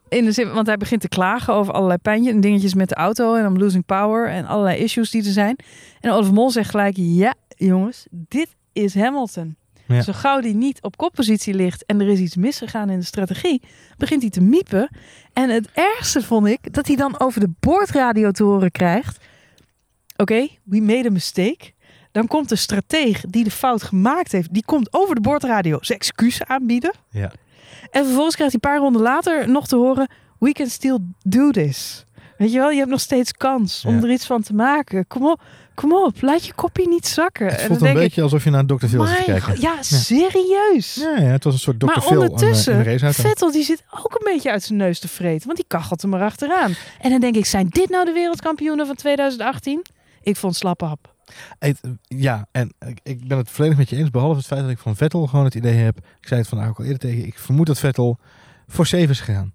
[0.10, 2.96] In de zin, want hij begint te klagen over allerlei pijntjes en dingetjes met de
[2.96, 3.36] auto.
[3.36, 5.56] En om losing power en allerlei issues die er zijn.
[6.00, 9.56] En Olaf Mol zegt gelijk, ja jongens, dit is Hamilton.
[9.88, 10.02] Ja.
[10.02, 13.62] Zo gauw die niet op koppositie ligt en er is iets misgegaan in de strategie,
[13.98, 14.90] begint hij te miepen.
[15.34, 19.18] En het ergste vond ik dat hij dan over de boordradio te horen krijgt.
[20.18, 21.72] oké, we made a mistake.
[22.12, 26.00] Dan komt de strateeg die de fout gemaakt heeft, die komt over de bordradio zijn
[26.00, 26.92] excuus aanbieden.
[27.10, 27.32] Ja.
[27.92, 31.52] En vervolgens krijgt hij een paar ronden later nog te horen, we can still do
[31.52, 32.06] this.
[32.38, 34.02] Weet je wel, je hebt nog steeds kans om Ja.
[34.04, 35.08] er iets van te maken.
[35.08, 35.42] Kom op,
[35.76, 37.46] kom op, laat je kopie niet zakken.
[37.46, 38.86] Het en voelt een beetje alsof je naar Dr.
[38.86, 39.62] Phil zit kijken.
[39.62, 40.96] ja, serieus.
[40.96, 41.86] Ja, ja, het was een soort Dr.
[41.86, 43.22] Maar Phil aan, eh, in ondertussen, de raceauto.
[43.22, 45.46] Vettel die zit ook een beetje uit zijn neus te vreten.
[45.46, 46.74] Want die kachelt er maar achteraan.
[47.02, 49.86] En dan denk ik, zijn dit nou de wereldkampioenen van 2018?
[50.22, 51.11] Ik vond slappe hap.
[52.08, 52.74] Ja, en
[53.04, 54.10] ik, ben het volledig met je eens.
[54.10, 55.98] Behalve het feit dat ik van Vettel gewoon het idee heb.
[55.98, 57.26] Ik zei het vandaag ook al eerder tegen.
[57.26, 58.20] Ik vermoed dat Vettel
[58.68, 59.54] voor 7 is gegaan.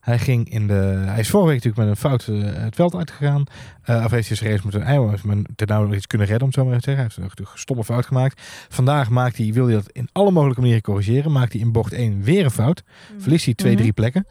[0.00, 1.02] Hij ging in de.
[1.06, 3.44] Hij is vorige week natuurlijk met een fout eh, het veld uitgegaan.
[3.82, 4.82] Eh of heeft hij zijn race moeten.
[4.82, 7.10] Hij heeft men ten iets kunnen redden, om zo maar even te zeggen.
[7.14, 8.42] Hij heeft een stomme fout gemaakt.
[8.68, 11.32] Vandaag maakt hij, wil hij dat in alle mogelijke manieren corrigeren.
[11.32, 12.82] Maakt hij in bocht 1 weer een fout.
[13.18, 13.80] Verliest hij twee, Mhm.
[13.80, 14.26] drie plekken.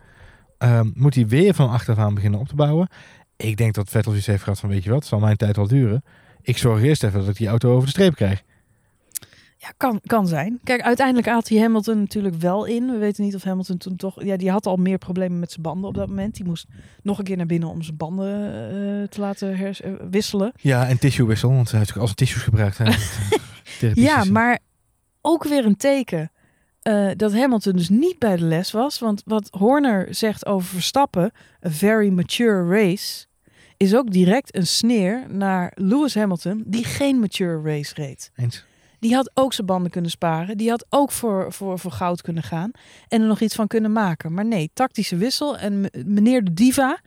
[0.57, 2.87] Ehm, moet hij weer van achteraf aan beginnen op te bouwen.
[3.35, 5.55] Ik denk dat Vettel zoiets heeft gehad van, weet je wat, het zal mijn tijd
[5.55, 6.03] wel duren.
[6.47, 8.43] Ik zorg eerst even dat ik die auto over de streep krijg.
[9.57, 10.59] Ja, kan, kan zijn.
[10.63, 12.91] Kijk, uiteindelijk haalt hij Hamilton natuurlijk wel in.
[12.91, 14.23] We weten niet of Hamilton toen toch...
[14.23, 16.35] Ja, die had al meer problemen met zijn banden op dat moment.
[16.35, 16.65] Die moest
[17.03, 20.51] nog een keer naar binnen om zijn banden eh, te laten hers- eh, wisselen.
[20.55, 22.77] Ja, en tissuewissel, want hij heeft natuurlijk al zijn tissues gebruikt.
[22.77, 22.85] Hè.
[23.79, 24.59] Therapie Ja, maar
[25.21, 26.31] ook weer een teken
[26.81, 28.99] eh, dat Hamilton dus niet bij de les was.
[28.99, 31.31] Want wat Horner zegt over Verstappen,
[31.65, 33.25] a very mature race,
[33.77, 38.31] is ook direct een sneer naar Lewis Hamilton, die geen mature race reed.
[38.35, 38.65] Eens.
[38.99, 40.57] Die had ook zijn banden kunnen sparen.
[40.57, 42.71] Die had ook voor, voor, voor goud kunnen gaan.
[43.07, 44.33] En er nog iets van kunnen maken.
[44.33, 45.57] Maar nee, tactische wissel.
[45.57, 46.99] En meneer de diva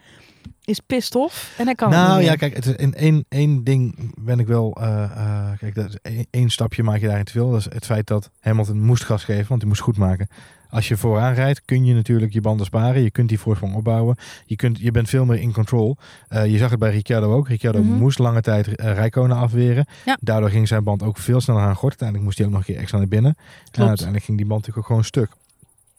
[0.64, 1.54] is pissed off.
[1.58, 4.76] En hij kan Nou ja, kijk, het is in één, één ding ben ik wel.
[4.80, 7.50] eh, kijk, dat is één, één stapje maak je daarin te veel.
[7.50, 10.28] Dat is het feit dat Hamilton moest gas geven, want hij moest goed maken.
[10.70, 13.02] Als je vooraan rijdt, kun je natuurlijk je banden sparen.
[13.02, 14.16] Je kunt die voorsprong opbouwen.
[14.46, 15.96] Je, kunt, je bent veel meer in control.
[16.28, 17.48] Eh, je zag het bij Ricciardo ook.
[17.48, 17.92] Ricciardo Mhm.
[17.92, 19.86] moest lange tijd uh, Rijkonen afweren.
[20.04, 20.16] Ja.
[20.20, 21.88] Daardoor ging zijn band ook veel sneller aan gort.
[22.02, 23.36] Uiteindelijk moest hij ook nog een keer extra naar binnen.
[23.72, 25.30] En uiteindelijk ging die band natuurlijk ook gewoon stuk.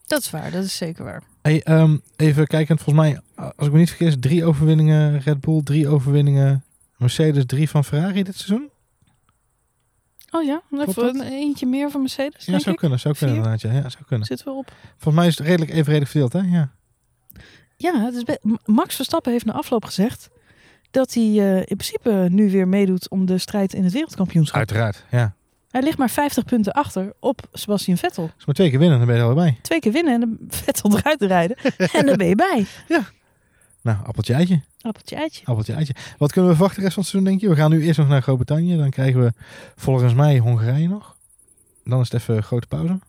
[0.08, 1.22] Dat is waar, dat is zeker waar.
[1.42, 2.78] Hey, ehm, even kijken.
[2.80, 3.20] Volgens mij,
[3.56, 6.64] als ik me niet vergis, drie overwinningen Red Bull, drie overwinningen
[6.98, 8.70] Mercedes, drie van Ferrari dit seizoen.
[10.32, 10.98] Oh ja, dat?
[10.98, 12.80] een eentje meer van Mercedes, Ja, denk zou ik.
[12.80, 13.62] kunnen, zou kunnen inderdaad.
[13.62, 14.28] Ja, ja, zou kunnen.
[14.28, 14.72] Zitten we op.
[14.98, 16.40] Volgens mij is het redelijk evenredig verdeeld, hè?
[16.40, 16.72] Ja.
[17.78, 20.30] Ja, het is Max Verstappen heeft na afloop gezegd
[20.92, 24.58] dat hij eh, in principe nu weer meedoet om de strijd in het wereldkampioenschap.
[24.58, 25.36] Uiteraard, ja.
[25.70, 28.30] Hij ligt maar 50 punten achter op Sebastian Vettel.
[28.36, 29.58] Als maar twee keer winnen, dan ben je er al bij.
[29.62, 31.58] Twee keer winnen en Vettel eruit rijden.
[31.98, 32.66] en dan ben je bij.
[33.82, 34.62] Nou, appeltje eitje.
[34.82, 35.46] Appeltje eitje.
[35.46, 35.96] Appeltje eitje.
[36.18, 37.50] Wat kunnen we verwachten de rest van het seizoen, denk je?
[37.50, 38.78] We gaan nu eerst nog naar Groot-Brittannië.
[38.78, 39.34] Dan krijgen we
[39.76, 41.16] volgens mij Hongarije nog.
[41.84, 43.00] Dan is het even een grote pauze.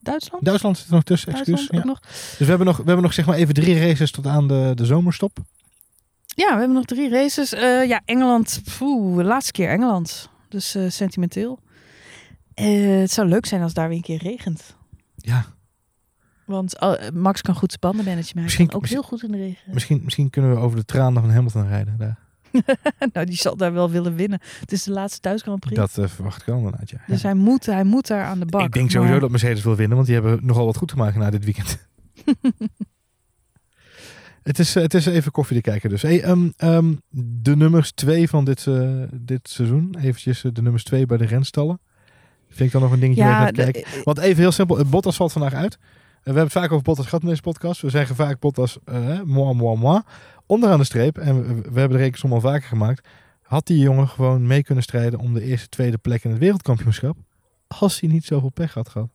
[0.00, 0.44] Duitsland?
[0.44, 1.68] Duitsland zit er nog tussen, excuus.
[1.70, 1.84] Ja.
[1.84, 2.00] nog.
[2.00, 4.72] Dus we hebben nog, we hebben nog zeg maar even drie races tot aan de,
[4.74, 5.38] de zomerstop.
[6.26, 7.52] Ja, we hebben nog drie races.
[7.52, 8.60] Eh, ja, Engeland.
[8.78, 10.28] Poeh, laatste keer Engeland.
[10.48, 11.58] Dus eh, sentimenteel.
[12.54, 14.76] Eh, het zou leuk zijn als daar weer een keer regent.
[15.16, 15.46] Ja,
[16.44, 19.30] Want eh, Max kan goed zijn banden managen, maar hij Misschien- ook heel goed in
[19.30, 19.72] de regen.
[19.72, 21.96] misschien, misschien kunnen we over de tranen van Hamilton rijden.
[21.98, 22.18] Daar.
[23.12, 24.40] nou, die zal daar wel willen winnen.
[24.60, 25.42] Het is de laatste thuis.
[25.42, 27.00] Dat eh, verwacht ik wel inderdaad, ja.
[27.06, 28.64] Dus hij moet, hij moet daar aan de bak.
[28.64, 31.30] ik denk sowieso dat Mercedes wil winnen, want die hebben nogal wat goed gemaakt na
[31.30, 31.78] dit weekend.
[34.42, 36.02] het, is, eh, het is even koffie te kijken dus.
[36.02, 36.94] Hey, ehm, ehm,
[37.40, 39.96] de nummers twee van dit, eh, dit seizoen.
[40.00, 41.80] Eventjes de nummers twee bij de renstallen.
[42.48, 43.84] Vind ik dan nog een dingetje Ja, kijken.
[44.04, 45.78] Want even heel simpel, het Bottas valt vandaag uit.
[46.22, 47.80] Eh, we hebben het vaak over Bottas gehad in deze podcast.
[47.80, 50.00] We zeggen vaak Bottas, eh moi, moi.
[50.46, 53.08] Onderaan de streep, en we, hebben de rekensom al vaker gemaakt.
[53.42, 57.16] Had die jongen gewoon mee kunnen strijden om de eerste, tweede plek in het wereldkampioenschap.
[57.68, 59.08] Als hij niet zoveel pech had gehad.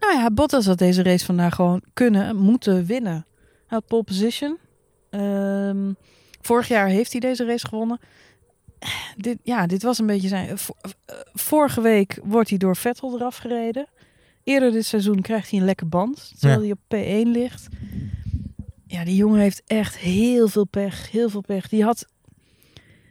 [0.00, 3.26] Nou ja, Bottas had deze race vandaag gewoon kunnen, moeten winnen.
[3.66, 4.58] Hij had pole position.
[5.10, 5.92] Ehm,
[6.40, 7.98] vorig jaar heeft hij deze race gewonnen.
[9.16, 10.48] Dit, ja, dit was een beetje zijn...
[10.48, 10.56] eh,
[11.32, 13.86] Vorige week wordt hij door Vettel eraf gereden.
[14.44, 16.32] Eerder dit seizoen krijgt hij een lekke band.
[16.38, 17.68] Terwijl hij op P1 ligt.
[18.86, 21.10] Ja, die jongen heeft echt heel veel pech.
[21.10, 21.68] Heel veel pech.
[21.68, 22.06] Die had...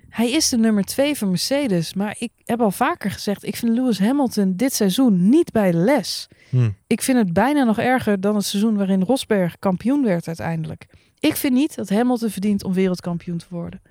[0.10, 1.94] Hij is de nummer twee van Mercedes.
[1.94, 3.44] Maar ik heb al vaker gezegd...
[3.44, 6.28] Ik vind Lewis Hamilton dit seizoen niet bij de les.
[6.50, 6.70] Hm.
[6.88, 10.88] Ik vind het bijna nog erger dan het seizoen waarin Rosberg kampioen werd uiteindelijk.
[11.20, 13.82] Ik vind niet dat Hamilton verdient om wereldkampioen te worden.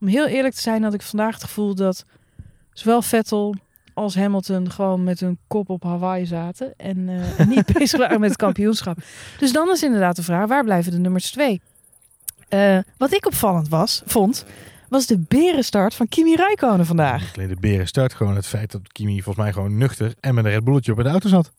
[0.00, 2.04] Om heel eerlijk te zijn had ik vandaag het gevoel dat
[2.72, 3.54] zowel Vettel
[3.96, 8.28] als Hamilton gewoon met hun kop op Hawaii zaten en eh, niet bezig waren met
[8.28, 8.98] het kampioenschap.
[9.38, 11.60] Dus dan is inderdaad de vraag, waar blijven de nummers twee?
[12.48, 14.44] Eh, wat ik opvallend was, vond,
[14.88, 17.32] was de berenstart van Kimi Räikkönen vandaag.
[17.32, 20.50] De beren start gewoon het feit dat Kimi volgens mij gewoon nuchter en met een
[20.50, 21.50] Red Bulletje op de auto zat.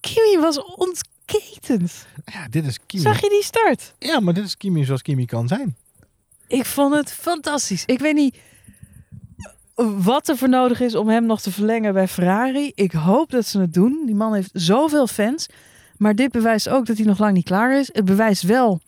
[0.00, 2.06] Kimi was ontketend.
[2.24, 3.02] Ja, dit is Kimi.
[3.02, 3.94] Zag je die start?
[3.98, 5.76] Ja, maar dit is Kimi zoals Kimi kan zijn.
[6.46, 7.84] Ik vond het fantastisch.
[7.84, 8.36] Ik weet niet
[9.74, 12.72] wat er voor nodig is om hem nog te verlengen bij Ferrari.
[12.74, 14.02] Ik hoop dat ze het doen.
[14.06, 15.48] Die man heeft zoveel fans.
[15.96, 17.90] Maar dit bewijst ook dat hij nog lang niet klaar is.
[17.92, 18.80] Het bewijst wel.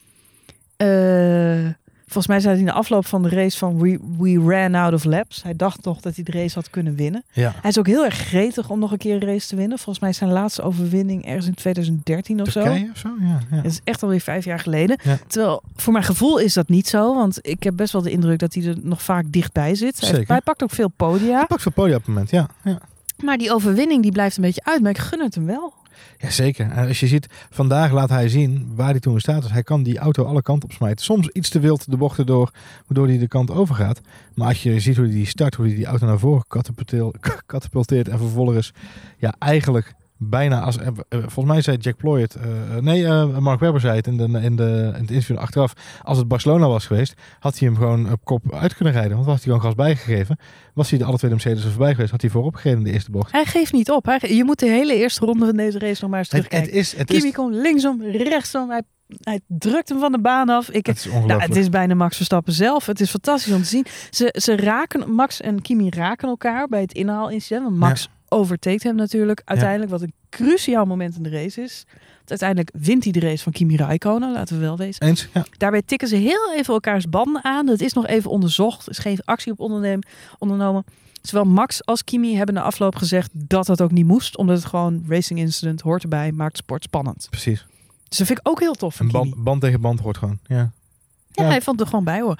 [0.76, 1.66] eh,
[2.04, 4.92] volgens mij zei hij in de afloop van de race van we, we ran out
[4.92, 5.42] of laps.
[5.42, 7.24] Hij dacht toch dat hij de race had kunnen winnen.
[7.32, 7.52] Ja.
[7.60, 9.78] Hij is ook heel erg gretig om nog een keer een race te winnen.
[9.78, 12.60] Volgens mij is zijn laatste overwinning ergens in 2013 of zo.
[12.60, 13.08] Of zo?
[13.20, 13.56] Ja, ja.
[13.56, 14.98] Het is echt alweer vijf jaar geleden.
[15.02, 15.18] Ja.
[15.26, 17.14] Terwijl voor mijn gevoel is dat niet zo.
[17.14, 20.00] Want ik heb best wel de indruk dat hij er nog vaak dichtbij zit.
[20.00, 20.28] Hij, Zeker.
[20.28, 21.36] hij pakt ook veel podia.
[21.36, 22.48] Hij pakt veel podium op het moment, ja.
[22.64, 22.78] ja.
[23.24, 24.82] Maar die overwinning die blijft een beetje uit.
[24.82, 25.72] Maar ik gun het hem wel.
[26.18, 26.70] Ja, zeker.
[26.70, 29.50] En als je ziet, vandaag laat hij zien waar hij toen staat is.
[29.50, 31.04] Hij kan die auto alle kanten op smijten.
[31.04, 32.50] Soms iets te wild de bochten door,
[32.86, 34.00] waardoor hij de kant overgaat.
[34.34, 36.44] Maar als je ziet hoe hij die start, hoe hij die auto naar voren
[37.46, 38.72] katapulteert en vervolgens
[39.18, 39.94] ja, eigenlijk
[40.28, 42.44] bijna als eh, eh, volgens mij zei Jack Ployert, eh,
[42.80, 43.08] nee,
[43.40, 45.72] Mark Webber zei het in, de, in, de, in het interview achteraf.
[46.02, 49.12] Als het Barcelona was geweest, had hij hem gewoon op kop uit kunnen rijden.
[49.12, 50.38] Want was hij gewoon gas bijgegeven.
[50.74, 52.84] Was hij de alle twee de Mercedes er voorbij geweest, had hij voorop gereden in
[52.84, 53.32] de eerste bocht.
[53.32, 54.04] Hij geeft niet op.
[54.04, 56.50] Hij, je moet de hele eerste ronde van deze race nog maar eens Het, het
[56.50, 56.80] terugkijken.
[56.80, 58.70] is, het is, Kimi komt linksom, rechtsom.
[58.70, 58.82] Hij,
[59.20, 60.70] hij drukt hem van de baan af.
[60.70, 62.86] Ik, het is nou, het is bijna Max Verstappen zelf.
[62.86, 63.86] Het is fantastisch om te zien.
[64.10, 67.64] Ze, ze raken, Max en Kimi raken elkaar bij het inhaalincident.
[67.64, 69.90] Want Max overteekt hem natuurlijk uiteindelijk.
[69.90, 71.84] Wat een cruciaal moment in de race is.
[72.16, 75.06] Want uiteindelijk wint hij de race van Kimi Raikkonen, laten we wel wezen.
[75.06, 75.44] Eens, ja.
[75.56, 77.66] Daarbij tikken ze heel even elkaars banden aan.
[77.66, 78.84] Dat is nog even onderzocht.
[78.86, 79.98] Er is geen actie op onderneem,
[80.38, 80.84] ondernomen.
[81.22, 84.36] Zowel Max als Kimi hebben na afloop gezegd dat dat ook niet moest.
[84.36, 87.26] Omdat het gewoon racing incident hoort erbij, maakt sport spannend.
[87.30, 87.66] Precies.
[88.08, 90.38] Dus dat vind ik ook heel tof van Een band tegen band hoort gewoon.
[90.46, 90.56] Ja.
[90.56, 91.48] Ja, Ja.
[91.48, 92.38] hij vond er gewoon bij hoor.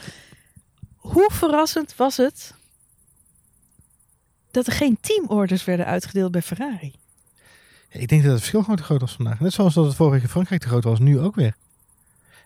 [0.97, 2.55] Hoe verrassend was het
[4.55, 6.93] dat er geen teamorders werden uitgedeeld bij Ferrari?
[7.88, 9.40] Ik denk dat het verschil gewoon te groot was vandaag.
[9.40, 11.55] Net zoals dat het vorige week in Frankrijk te groot was, nu ook weer.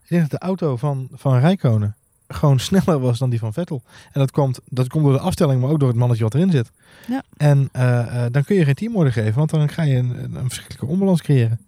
[0.02, 1.96] Ik denk dat de auto van, van Rijkonen
[2.28, 3.82] gewoon sneller was dan die van Vettel.
[4.12, 6.50] En dat komt, dat komt door de afstelling, maar ook door het mannetje wat erin
[6.50, 6.70] zit.
[7.08, 7.22] Ja.
[7.36, 10.40] En eh, eh, dan kun je geen teamorder geven, want dan ga je een, een
[10.46, 11.58] verschrikkelijke onbalans creëren.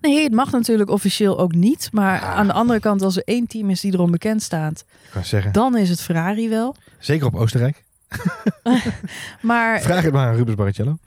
[0.00, 1.88] Nee, het mag natuurlijk officieel ook niet.
[1.92, 2.34] Maar Ah.
[2.34, 5.24] aan de andere kant, als er één team is die erom bekend staat, Ik kan
[5.24, 6.76] zeggen, dan is het Ferrari wel.
[6.98, 7.84] zeker op Oostenrijk.
[9.40, 10.98] Maar Vraag het maar aan Rubens Barrichello.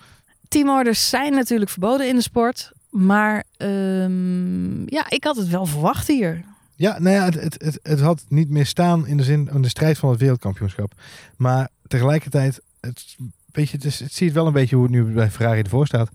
[0.48, 2.72] teamorders zijn natuurlijk verboden in de sport.
[2.90, 6.44] Maar ehm, ja, ik had het wel verwacht hier.
[6.76, 9.62] Ja, nou ja, het, het, het, het had niet meer staan in de zin van
[9.62, 10.94] de strijd van het wereldkampioenschap.
[11.38, 13.16] Maar tegelijkertijd, het,
[13.52, 15.88] weet je, het, is, het ziet wel een beetje hoe het nu bij Ferrari ervoor
[15.88, 16.10] staat.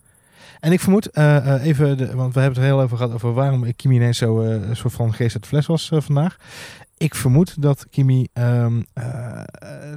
[0.61, 3.13] En ik vermoed, eh, eh, even, de, want we hebben het er heel over gehad
[3.13, 6.37] over waarom Kimi ineens zo eh, een soort van geest uit de fles was vandaag.
[6.99, 9.41] Ik vermoed dat Kimi ehm, eh,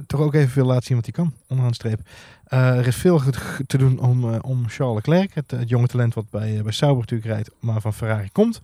[0.06, 2.00] toch ook even wil laten zien wat hij kan, onderaan de streep.
[2.44, 3.20] Eh, er is veel
[3.66, 7.00] te doen om, eh, om Charles Leclerc, het, het jonge talent wat bij, bij Sauber
[7.00, 8.60] natuurlijk rijdt, maar van Ferrari komt.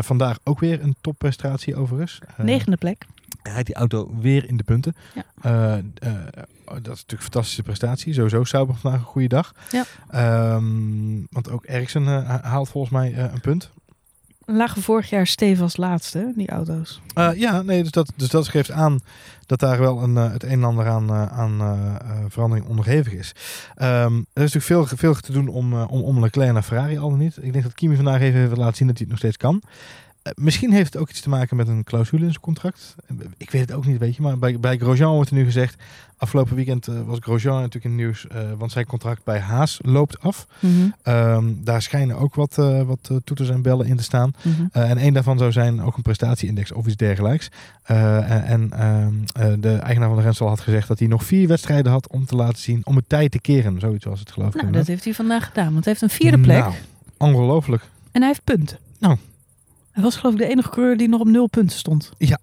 [0.00, 2.18] Vandaag ook weer een topprestatie overigens.
[2.36, 3.06] Negende plek.
[3.42, 4.96] hij rijdt die auto weer in de punten.
[5.14, 5.80] Ja.
[6.64, 8.12] Dat is natuurlijk een fantastische prestatie.
[8.14, 9.54] Sowieso Sauber vandaag een goede dag.
[9.70, 9.84] Ja.
[10.10, 13.70] Ehm, want ook Ericsson ha- haalt volgens mij een punt.
[14.50, 17.00] Lagen vorig jaar stevig als laatste, die auto's.
[17.14, 19.00] Eh, ja, nee, dus dat, dus dat geeft aan
[19.46, 21.60] dat daar wel een, eh, het een en ander aan, eh, aan
[22.28, 23.34] verandering onderhevig is.
[23.74, 27.10] Ehm, er is natuurlijk veel, veel te doen om, om, om Leclerc naar Ferrari al
[27.10, 27.36] niet.
[27.40, 29.62] Ik denk dat Kimi vandaag even heeft laten zien dat hij het nog steeds kan.
[30.34, 32.94] Misschien heeft het ook iets te maken met een clausule in zijn contract.
[33.36, 34.22] Ik weet het ook niet, weet je.
[34.22, 35.76] Maar bij, bij Grosjean wordt er nu gezegd...
[36.20, 38.26] Afgelopen weekend eh, was Grosjean natuurlijk in het nieuws...
[38.26, 40.46] eh, want zijn contract bij Haas loopt af.
[41.02, 44.32] Ehm, daar schijnen ook wat, eh, wat toeters en bellen in te staan.
[44.42, 44.62] Mhm.
[44.72, 47.50] Uh, en één daarvan zou zijn ook een prestatieindex of iets dergelijks.
[47.84, 52.08] En ehm, de eigenaar van de Renstal had gezegd dat hij nog vier wedstrijden had
[52.08, 53.80] om te laten zien, om het tijd te keren.
[53.80, 54.60] Zoiets was het geloof ik.
[54.60, 56.58] Nou, dat heeft hij vandaag gedaan, want hij heeft een vierde plek.
[56.58, 56.74] Nou,
[57.16, 57.82] ongelooflijk.
[58.12, 58.78] En hij heeft punten.
[58.98, 59.16] Nou.
[59.98, 62.12] Hij was geloof ik de enige coureur die nog op nul punten stond.
[62.18, 62.38] Ja.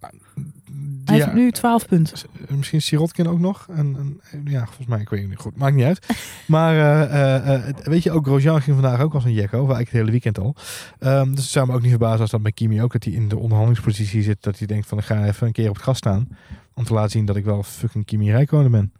[1.05, 2.29] Hij ja, heeft nu 12 punten.
[2.49, 3.67] Misschien Sirotkin ook nog.
[3.69, 5.57] En, en, ja, volgens mij, ik weet het niet goed.
[5.57, 6.05] Maakt niet uit.
[6.45, 9.57] Maar uh, uh, weet je, ook Grosjean ging vandaag ook als een jekko.
[9.57, 10.55] Eigenlijk het hele weekend al.
[10.99, 12.91] Um, dus het zou me ook niet verbazen als dat bij Kimi ook.
[12.91, 14.43] Dat hij in de onderhandelingspositie zit.
[14.43, 16.27] Dat hij denkt van, ik ga even een keer op het gas staan.
[16.73, 18.91] Om te laten zien dat ik wel fucking Kimi Räikkönen ben.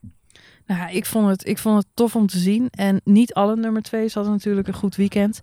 [0.66, 2.68] Nou, ik vond, het, ik vond het tof om te zien.
[2.70, 5.42] En niet alle nummer twee's hadden natuurlijk een goed weekend.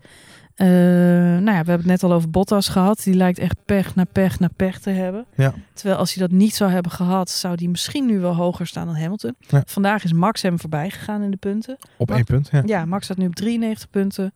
[0.56, 3.02] Uh, nou ja, we hebben het net al over Bottas gehad.
[3.02, 5.26] Die lijkt echt pech na pech na pech te hebben.
[5.36, 5.54] Ja.
[5.74, 8.86] Terwijl als hij dat niet zou hebben gehad, zou hij misschien nu wel hoger staan
[8.86, 9.34] dan Hamilton.
[9.38, 9.62] Ja.
[9.66, 11.76] Vandaag is Max hem voorbij gegaan in de punten.
[11.96, 12.62] Op één punt, ja.
[12.66, 14.32] Ja, Max staat nu op 93 punten.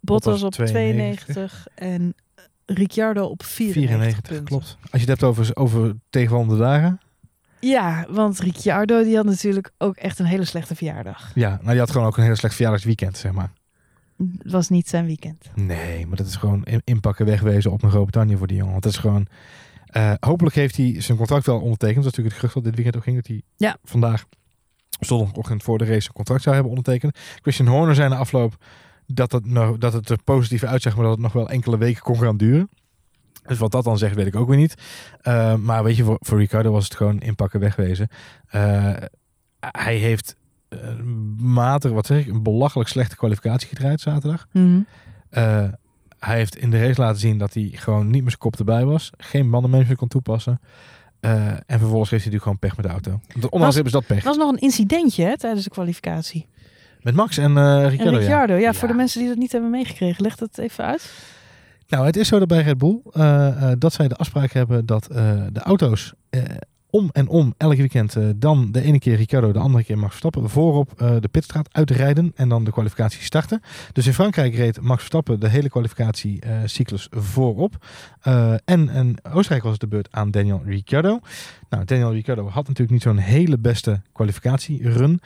[0.00, 1.26] Bottas, Bottas op 92.
[1.34, 2.14] 92 en
[2.66, 4.44] Ricciardo op 94, 94 punten.
[4.44, 4.76] klopt.
[4.80, 7.00] Als je het hebt over, over tegenvallende dagen.
[7.60, 11.30] Ja, want Ricciardo die had natuurlijk ook echt een hele slechte verjaardag.
[11.34, 13.50] Ja, nou die had gewoon ook een hele slecht verjaardagsweekend, zeg maar.
[14.42, 15.50] Het was niet zijn weekend.
[15.54, 18.72] Nee, maar dat is gewoon inpakken, wegwezen op een Groot-Brittannië voor die jongen.
[18.72, 19.26] Want dat is gewoon...
[19.96, 22.04] Uh, hopelijk heeft hij zijn contract wel ondertekend.
[22.04, 23.16] Dat is natuurlijk het gerucht dat dit weekend ook ging.
[23.16, 23.76] Dat hij ja.
[23.84, 24.24] vandaag
[25.00, 27.18] zondagochtend voor de race een contract zou hebben ondertekend.
[27.42, 28.56] Christian Horner zei na afloop
[29.06, 32.02] dat het, nou, dat het er positief uitzag, maar dat het nog wel enkele weken
[32.02, 32.68] kon gaan duren.
[33.46, 34.74] Dus wat dat dan zegt, weet ik ook weer niet.
[35.22, 38.08] Uh, maar weet je, voor, voor Ricardo was het gewoon inpakken wegwezen.
[38.54, 38.96] Uh,
[39.60, 40.36] hij heeft
[41.36, 44.46] matig, wat zeg ik, een belachelijk slechte kwalificatie gedraaid zaterdag.
[44.52, 44.80] Mhm.
[46.18, 48.84] hij heeft in de race laten zien dat hij gewoon niet meer zijn kop erbij
[48.84, 49.10] was.
[49.16, 50.60] Geen bandenmanagement kon toepassen.
[51.20, 53.20] en vervolgens heeft hij natuurlijk gewoon pech met de auto.
[53.50, 54.18] Ondanks hebben ze dat pech.
[54.18, 56.46] Er was nog een incidentje hè, tijdens de kwalificatie.
[57.02, 58.18] Met Max en eh Ricciardo, en.
[58.18, 58.60] Ricciardo, ja.
[58.60, 58.72] Ja.
[58.72, 61.12] voor de mensen die dat niet hebben meegekregen, leg dat even uit.
[61.88, 64.86] Nou, het is zo dat bij Red Bull eh, eh, dat zij de afspraak hebben
[64.86, 66.42] dat eh, de auto's eh,
[66.92, 70.10] om en om elk weekend eh, dan de ene keer Ricciardo, de andere keer Max
[70.10, 73.62] Verstappen voorop eh, de pitstraat uitrijden en dan de kwalificatie starten.
[73.92, 77.84] Dus in Frankrijk reed Max Verstappen de hele kwalificatiecyclus voorop.
[78.20, 81.20] Eh, en in Oostenrijk was het de beurt aan Daniel Ricciardo.
[81.70, 85.20] Nou, Daniel Ricciardo had natuurlijk niet zo'n hele beste kwalificatierun.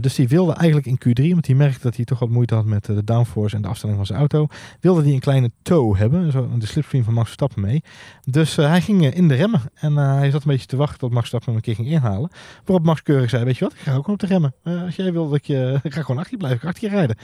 [0.00, 2.64] Dus die wilde eigenlijk in Q3, want hij merkte dat hij toch wat moeite had
[2.64, 4.46] met de downforce en de afstelling van zijn auto,
[4.80, 7.82] wilde hij een kleine toe hebben, zo de slipstream van Max Verstappen mee.
[8.24, 11.28] Dus hij ging in de remmen en hij zat een beetje te wachten tot Max
[11.28, 12.30] Verstappen een keer ging inhalen.
[12.64, 14.54] Waarop Max keurig zei, weet je wat, ik ga ook op de remmen.
[14.62, 16.94] Eh, als jij wil dat je, ik ga gewoon achter je blijven, ik achter je
[16.94, 17.16] rijden.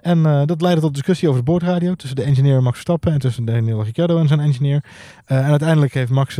[0.00, 3.18] En eh, dat leidde tot discussie over de boordradio tussen de engineer Max Verstappen en
[3.18, 4.84] tussen Daniel Ricciardo en zijn engineer.
[5.24, 6.34] Eh, en uiteindelijk heeft Max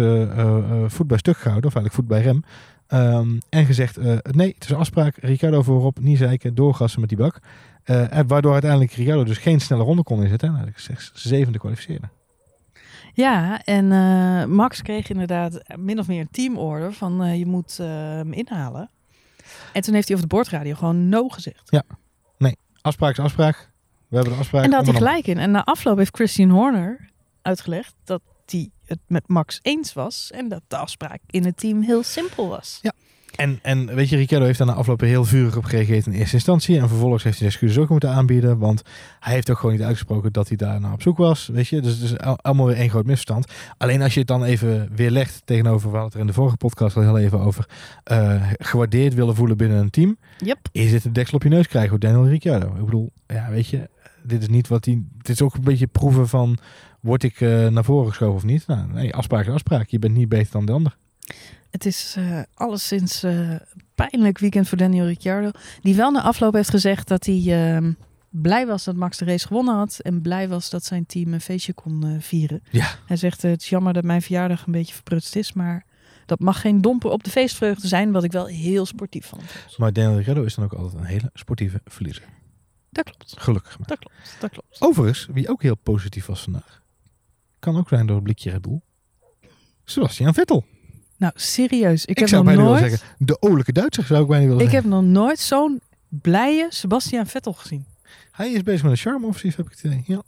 [0.87, 2.45] voet bij stuk gehouden, of eigenlijk voet bij rem.
[2.87, 3.97] Ehm, en gezegd,
[4.33, 7.39] nee, het is een afspraak, Ricciardo voorop, niet zeiken, doorgassen met die bak.
[7.85, 10.65] En waardoor uiteindelijk Ricciardo dus geen snelle ronde kon inzetten.
[10.67, 12.09] Ik zeg zevende kwalificeerde.
[13.13, 17.79] Ja, en eh, Max kreeg inderdaad min of meer een teamorder van eh, je moet
[17.81, 18.91] eh, hem inhalen.
[19.73, 21.69] En toen heeft hij over de boordradio gewoon no gezegd.
[22.81, 23.71] Afspraak is afspraak.
[24.09, 24.65] We hebben de afspraak.
[24.65, 25.39] en daar had hij gelijk in.
[25.39, 27.11] En na afloop heeft Christian Horner
[27.43, 30.31] uitgelegd dat hij het met Max eens was.
[30.31, 32.79] En dat de afspraak in het team heel simpel was.
[32.83, 32.93] om.
[33.37, 36.35] En, en weet je, Ricciardo heeft daar na afloop heel vurig op gereageerd in eerste
[36.35, 36.79] instantie.
[36.79, 38.59] En vervolgens heeft hij zijn excuses ook moeten aanbieden.
[38.59, 38.83] Want
[39.21, 41.47] hij heeft ook gewoon niet uitgesproken dat hij daar naar op zoek was.
[41.47, 43.53] Weet je, dus het is al- allemaal weer één groot misverstand.
[43.77, 46.97] Alleen als je het dan even weer legt tegenover, het er in de vorige podcast
[46.97, 47.69] al heel even over,
[48.05, 50.17] eh, gewaardeerd willen voelen binnen een team.
[50.39, 50.59] Yep.
[50.73, 52.67] is dit een deksel op je neus krijgen voor Daniel Ricciardo.
[52.79, 53.89] Ik bedoel, ja, weet je,
[54.23, 55.03] dit is niet wat hij.
[55.17, 56.59] Dit is ook een beetje proeven van.
[57.01, 58.67] Word ik eh, naar voren geschoven of niet?
[58.67, 59.89] Nou, nee, afspraak is afspraak.
[59.89, 60.97] Je bent niet beter dan de ander.
[61.71, 63.55] Het is eh alleszins eh
[63.95, 65.51] pijnlijk weekend voor Daniel Ricciardo.
[65.81, 67.93] Die wel na afloop heeft gezegd dat hij ehm,
[68.29, 69.99] blij was dat Max de race gewonnen had.
[69.99, 72.63] En blij was dat zijn team een feestje kon eh, vieren.
[72.71, 72.87] Ja.
[73.07, 75.53] Hij zegt het is jammer dat mijn verjaardag een beetje verprutst is.
[75.53, 75.85] Maar
[76.27, 78.13] dat mag geen domper op de feestvreugde zijn.
[78.13, 79.43] Wat ik wel heel sportief vond.
[79.77, 82.25] Maar Daniel Ricciardo is dan ook altijd een hele sportieve verliezer.
[82.91, 83.35] Dat klopt.
[83.39, 83.89] Gelukkig maar.
[83.89, 84.37] Dat klopt.
[84.41, 84.77] Dat klopt.
[84.81, 86.83] Overigens, wie ook heel positief was vandaag.
[87.59, 88.81] Kan ook zijn door het blikje Red Bull.
[89.85, 90.65] Sebastian Vettel.
[91.19, 92.03] Nou, serieus.
[92.03, 94.47] Ik, Ik, heb zou nog bijna nooit, willen zeggen, de olijke Duitser zou ik bijna
[94.47, 94.91] willen ik zeggen.
[94.91, 97.87] heb nog nooit zo'n blije Sebastian Vettel gezien.
[98.31, 100.03] Hij is bezig met een charme offensief, heb ik het idee.
[100.07, 100.23] Ja.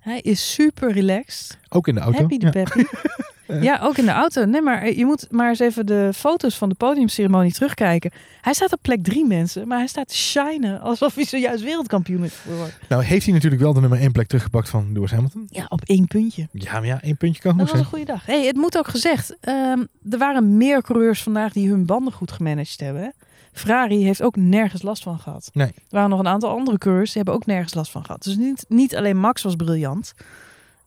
[0.00, 1.58] Hij is super relaxed.
[1.68, 2.18] Ook in de auto.
[2.18, 2.50] Happy de ja.
[2.52, 2.84] peppy.
[3.60, 4.44] Ja, ook in de auto.
[4.44, 8.10] Nee, maar je moet maar eens even de foto's van de podiumceremonie terugkijken.
[8.40, 12.24] Hij staat op plek drie mensen, maar hij staat te shinen alsof hij zojuist wereldkampioen
[12.24, 12.74] is geworden.
[12.88, 15.46] Nou heeft hij natuurlijk wel de nummer één plek teruggepakt van Lewis Hamilton.
[15.50, 16.48] Ja, op één puntje.
[16.52, 18.26] Ja, maar ja, één puntje kan Dat goed was een goede dag.
[18.26, 22.32] Hey, het moet ook gezegd, ehm, er waren meer coureurs vandaag die hun banden goed
[22.32, 23.02] gemanaged hebben.
[23.02, 23.08] hè.
[23.52, 25.50] Ferrari heeft ook nergens last van gehad.
[25.52, 25.66] Nee.
[25.66, 28.22] Er waren nog een aantal andere coureurs die hebben ook nergens last van gehad.
[28.22, 30.14] Dus niet, niet alleen Max was briljant.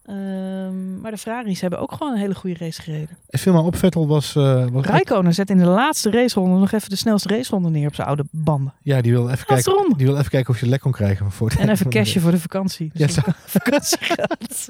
[0.09, 3.17] Ehm, maar de Ferraris hebben ook gewoon een hele goede race gereden.
[3.29, 4.35] Het viel me op, Vettel was...
[4.35, 7.95] eh, was Rijkonen zet in de laatste raceronde nog even de snelste raceronde neer op
[7.95, 8.73] zijn oude banden.
[8.83, 9.97] Ja, die wil even Laatste kijken, ronde.
[9.97, 11.31] die wil even kijken of je lek kon krijgen.
[11.31, 12.91] Voor En even cashje voor de vakantie.
[12.93, 13.21] Ja, Dus zo.
[13.45, 14.67] vakantiegeld.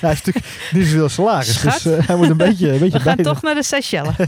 [0.00, 1.72] Ja, hij is natuurlijk niet zoveel salaris, Schat.
[1.82, 4.14] dus eh, hij moet een beetje, een beetje We gaan toch naar de Seychelles.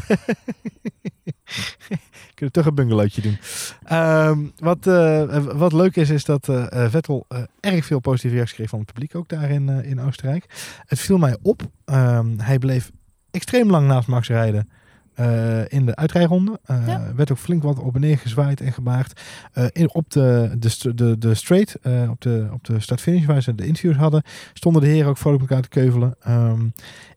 [2.41, 3.39] kunnen toch een bungalowtje doen.
[3.85, 8.35] Ehm, wat, eh, wat leuk is, is dat eh, eh, Vettel eh, erg veel positieve
[8.35, 10.47] reacties kreeg van het publiek ook daar in, eh, in Oostenrijk.
[10.87, 11.63] Het viel mij op.
[11.85, 12.91] ehm, hij bleef
[13.31, 14.69] extreem lang naast Max rijden.
[15.15, 16.61] eh, in de uitrijronde.
[16.65, 17.13] Eh, Ja.
[17.17, 19.21] Werd ook flink wat op en neer gezwaaid en gebaagd.
[19.53, 23.43] Eh, in, op de, de, de, de straight, eh, op de, op de start-finish waar
[23.43, 24.23] ze de interviews hadden,
[24.53, 26.15] stonden de heren ook vrolijk elkaar te keuvelen.
[26.21, 26.61] Ehm,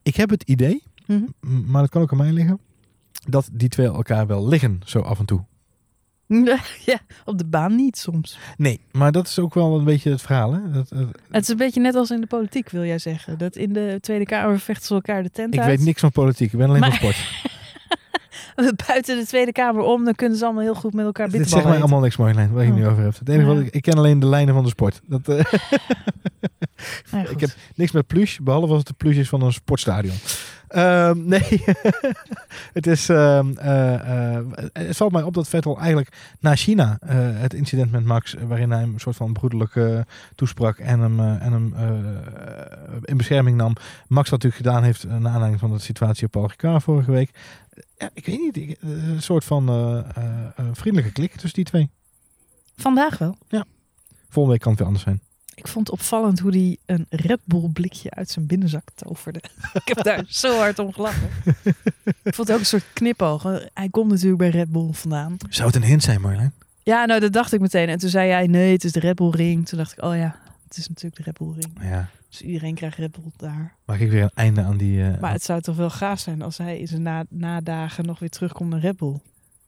[0.02, 1.22] ik heb het idee, Mhm.
[1.66, 2.60] maar dat kan ook aan mij liggen,
[3.30, 5.44] dat die twee elkaar wel liggen zo af en toe.
[6.86, 8.38] ja, op de baan niet soms.
[8.58, 10.54] Nee, maar dat is ook wel een beetje het verhaal.
[10.54, 10.72] Hè?
[10.72, 11.00] Dat, eh,
[11.32, 13.38] Het is een beetje net als in de politiek, wil jij zeggen.
[13.38, 15.70] Dat in de Tweede Kamer vechten ze elkaar de tent ik uit.
[15.70, 17.52] weet niks van politiek, ik ben alleen Maar- van sport.
[18.88, 21.64] Buiten de Tweede Kamer om, dan kunnen ze allemaal heel goed met elkaar Dit bitterballen
[21.68, 22.92] zegt mij allemaal niks, Marjolein, waar je nu Oh.
[22.92, 23.20] over hebt.
[23.20, 23.54] Het enige Ja.
[23.56, 25.02] wat ik, ik ken alleen de lijnen van de sport.
[25.08, 25.46] Dat, eh,
[27.12, 30.16] Ja, ik heb niks met plush, behalve als het de plush is van een sportstadion.
[30.74, 31.64] Ehm, nee,
[32.74, 33.10] het is.
[33.10, 37.92] ehm, eh, eh, het valt mij op dat Vettel eigenlijk na China eh, het incident
[37.92, 40.06] met Max, waarin hij hem een soort van broederlijk
[40.36, 41.74] toesprak en hem, en hem
[43.02, 43.76] in bescherming nam.
[44.08, 47.32] Max dat natuurlijk gedaan heeft naar aanleiding van de situatie op Paul Ricard vorige week.
[47.98, 49.66] Ja, ik weet niet, een soort van
[50.72, 51.90] vriendelijke klik tussen die twee.
[52.76, 53.38] Vandaag wel.
[54.30, 55.22] Volgende week kan het weer anders zijn.
[55.56, 59.42] Ik vond het opvallend hoe hij een Red Bull blikje uit zijn binnenzak toverde.
[59.84, 61.30] ik heb daar zo hard om gelachen.
[62.24, 63.44] ik vond het ook een soort knipoog.
[63.74, 65.38] Hij komt natuurlijk bij Red Bull vandaan.
[65.50, 66.54] Zou het een hint zijn, Marjolein?
[66.84, 67.90] Ja, nou dat dacht ik meteen.
[67.90, 69.68] En toen zei hij, nee, het is de Red Bull ring.
[69.68, 70.36] Toen dacht ik, oh ja,
[70.68, 71.92] het is natuurlijk de Red Bull ring.
[71.92, 72.10] Ja.
[72.30, 73.76] Dus iedereen krijgt Red Bull daar.
[73.86, 75.04] Maak ik weer een einde aan die.
[75.04, 78.20] eh, Maar het zou toch wel gaaf zijn als hij in zijn na nadagen nog
[78.20, 79.20] weer terugkomt naar Red Bull.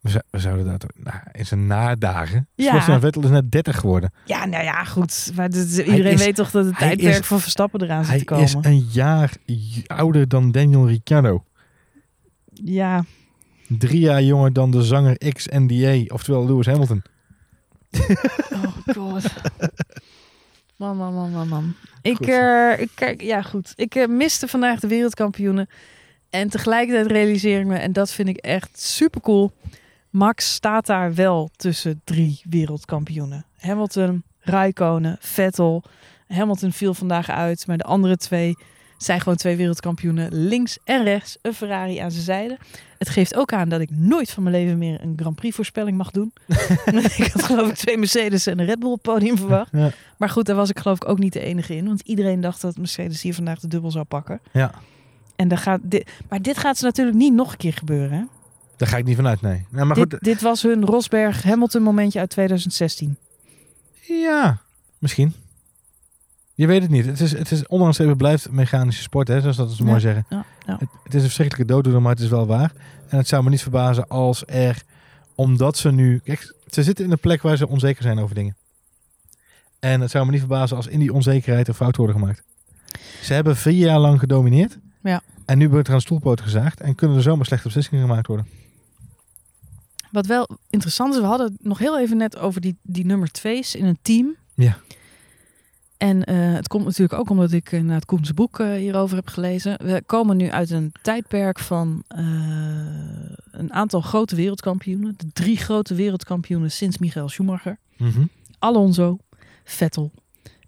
[0.06, 2.48] We, zou- we zouden dat nou, in zijn nadagen.
[2.56, 2.70] Ja.
[2.70, 4.14] Sebastian Vettel is net 30 geworden.
[4.26, 5.32] Ja, nou ja, goed.
[5.36, 8.20] Maar iedereen is- weet toch dat het hij tijdperk is- van Verstappen eraan zit Hij
[8.20, 8.44] te komen.
[8.44, 9.32] is een jaar
[9.88, 11.44] ouder dan Daniel Ricciardo.
[12.54, 13.04] Ja,
[13.68, 17.02] Drie jaar jonger dan de zanger XNDA, oftewel Lewis Hamilton.
[18.54, 19.24] Oh god.
[20.78, 21.74] Man, man, man, man, man.
[22.02, 22.28] Ik, Goed.
[22.28, 23.74] eh, ik kijk, ja goed.
[23.76, 25.68] Ik eh, miste vandaag de wereldkampioenen.
[26.30, 29.52] En tegelijkertijd realiseer ik me, en dat vind ik echt super cool.
[30.16, 33.46] Max staat daar wel tussen drie wereldkampioenen.
[33.58, 35.84] Hamilton, Raikkonen, Vettel.
[36.28, 38.58] Hamilton viel vandaag uit, maar de andere twee
[38.98, 40.48] zijn gewoon twee wereldkampioenen.
[40.48, 42.58] Links en rechts, een Ferrari aan zijn zijde.
[42.98, 45.98] Het geeft ook aan dat ik nooit van mijn leven meer een Grand Prix voorspelling
[45.98, 46.34] mag doen.
[47.18, 49.72] ik had geloof ik twee Mercedes en een Red Bull podium verwacht.
[49.72, 49.90] Ja.
[50.18, 51.86] Maar goed, daar was ik geloof ik ook niet de enige in.
[51.86, 54.40] Want iedereen dacht dat Mercedes hier vandaag de dubbel zou pakken.
[54.52, 54.72] Ja,
[55.36, 58.12] En dan gaat dit, maar dit gaat ze natuurlijk niet nog een keer gebeuren.
[58.12, 58.24] Hè?
[58.78, 59.66] Daar ga ik niet vanuit, nee.
[59.70, 63.18] Nou, maar goed, Dit, dit was hun Rosberg-Hamilton momentje uit 2016.
[64.02, 64.62] ja,
[65.00, 65.34] misschien.
[66.54, 67.06] Je weet het niet.
[67.06, 69.90] Het is, het is ondanks blijft mechanische sport, hè, zoals dat ze Ja.
[69.90, 70.26] mooi zeggen.
[70.30, 70.78] Ja, ja.
[70.80, 72.72] Het, het is een verschrikkelijke dooddoener, maar het is wel waar.
[73.08, 74.82] En het zou me niet verbazen als er,
[75.36, 76.20] omdat ze nu...
[76.24, 78.56] Kijk, ze zitten in een plek waar ze onzeker zijn over dingen.
[79.80, 82.44] En het zou me niet verbazen als in die onzekerheid er fouten worden gemaakt.
[83.22, 84.78] Ze hebben vier jaar lang gedomineerd.
[85.04, 85.22] Ja.
[85.46, 86.82] En nu wordt er aan stoelpoot gezaagd.
[86.82, 88.48] En kunnen er zomaar slechte beslissingen gemaakt worden.
[90.16, 93.32] Wat wel interessant is, we hadden het nog heel even net over die, die nummer
[93.32, 94.36] twee's in een team.
[94.54, 94.78] Ja.
[95.98, 99.16] En eh, het komt natuurlijk ook omdat ik uh, naar het Koens boek eh, hierover
[99.16, 99.86] heb gelezen.
[99.86, 102.04] We komen nu uit een tijdperk van
[103.52, 105.14] een aantal grote wereldkampioenen.
[105.18, 107.78] De drie grote wereldkampioenen sinds Michael Schumacher.
[107.98, 108.26] Mhm.
[108.60, 109.18] Alonso,
[109.64, 110.12] Vettel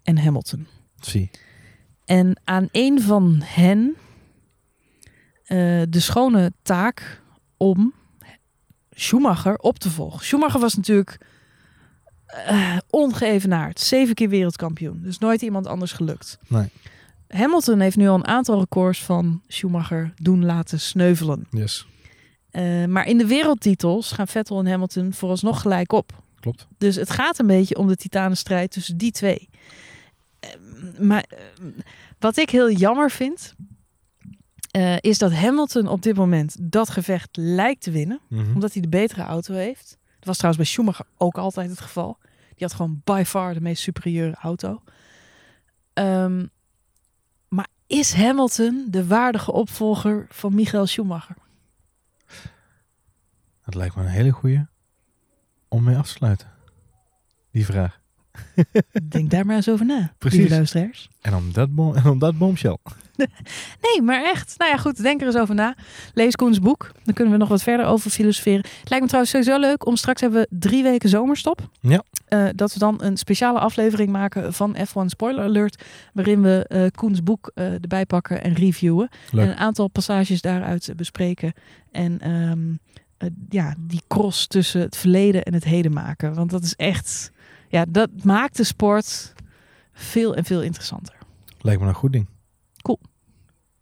[0.02, 0.66] en Hamilton.
[1.00, 1.30] Zie.
[2.04, 3.96] En aan een van hen
[5.90, 7.22] de schone taak
[7.56, 7.92] om
[9.00, 10.24] Schumacher op te volgen.
[10.24, 11.18] Schumacher was natuurlijk
[12.26, 13.80] eh, ongeëvenaard.
[13.80, 15.00] Zeven keer wereldkampioen.
[15.02, 16.38] Dus nooit iemand anders gelukt.
[16.48, 16.68] Nee.
[17.28, 21.46] Hamilton heeft nu al een aantal records van Schumacher doen laten sneuvelen.
[21.50, 21.86] Yes.
[22.52, 26.22] Uh, maar in de wereldtitels gaan Vettel en Hamilton vooralsnog gelijk op.
[26.40, 26.66] Klopt.
[26.78, 29.48] Dus het gaat een beetje om de titanenstrijd tussen die twee.
[30.44, 31.68] Uh, maar uh,
[32.18, 33.54] wat ik heel jammer vind,
[34.78, 38.20] uh, is dat Hamilton op dit moment dat gevecht lijkt te winnen.
[38.28, 38.54] Mhm.
[38.54, 39.98] Omdat hij de betere auto heeft.
[40.18, 42.18] Dat was trouwens bij Schumacher ook altijd het geval.
[42.54, 44.82] Die had gewoon by far de meest superieure auto.
[45.94, 46.50] Um,
[47.48, 51.36] maar is Hamilton de waardige opvolger van Michael Schumacher?
[53.64, 54.66] Dat lijkt me een hele goeie
[55.68, 56.50] om mee af te sluiten.
[57.50, 57.97] Die vraag.
[59.02, 60.50] Denk daar maar eens over na, Precies.
[60.50, 61.08] luisteraars.
[61.20, 62.76] En om dat, bom en om dat bombshell.
[63.80, 64.54] Nee, maar echt.
[64.56, 65.74] Nou ja, goed, denk er eens over na.
[66.14, 66.90] Lees Koens boek.
[67.04, 68.60] Dan kunnen we nog wat verder over filosoferen.
[68.60, 71.68] Het lijkt me trouwens sowieso leuk om straks hebben we drie weken zomerstop.
[71.80, 72.02] Ja.
[72.28, 75.84] Uh, dat we dan een speciale aflevering maken van F1 Spoiler Alert.
[76.12, 79.08] Waarin we uh, Koens boek uh, erbij pakken en reviewen.
[79.30, 79.44] Leuk.
[79.44, 81.52] En een aantal passages daaruit bespreken.
[81.90, 82.78] En um,
[83.48, 86.34] ja, die cross tussen het verleden en het heden maken.
[86.34, 87.32] Want dat is echt...
[87.68, 89.32] Ja, dat maakt de sport
[89.92, 91.14] veel en veel interessanter.
[91.60, 92.26] Lijkt me een goed ding.
[92.82, 92.98] Cool.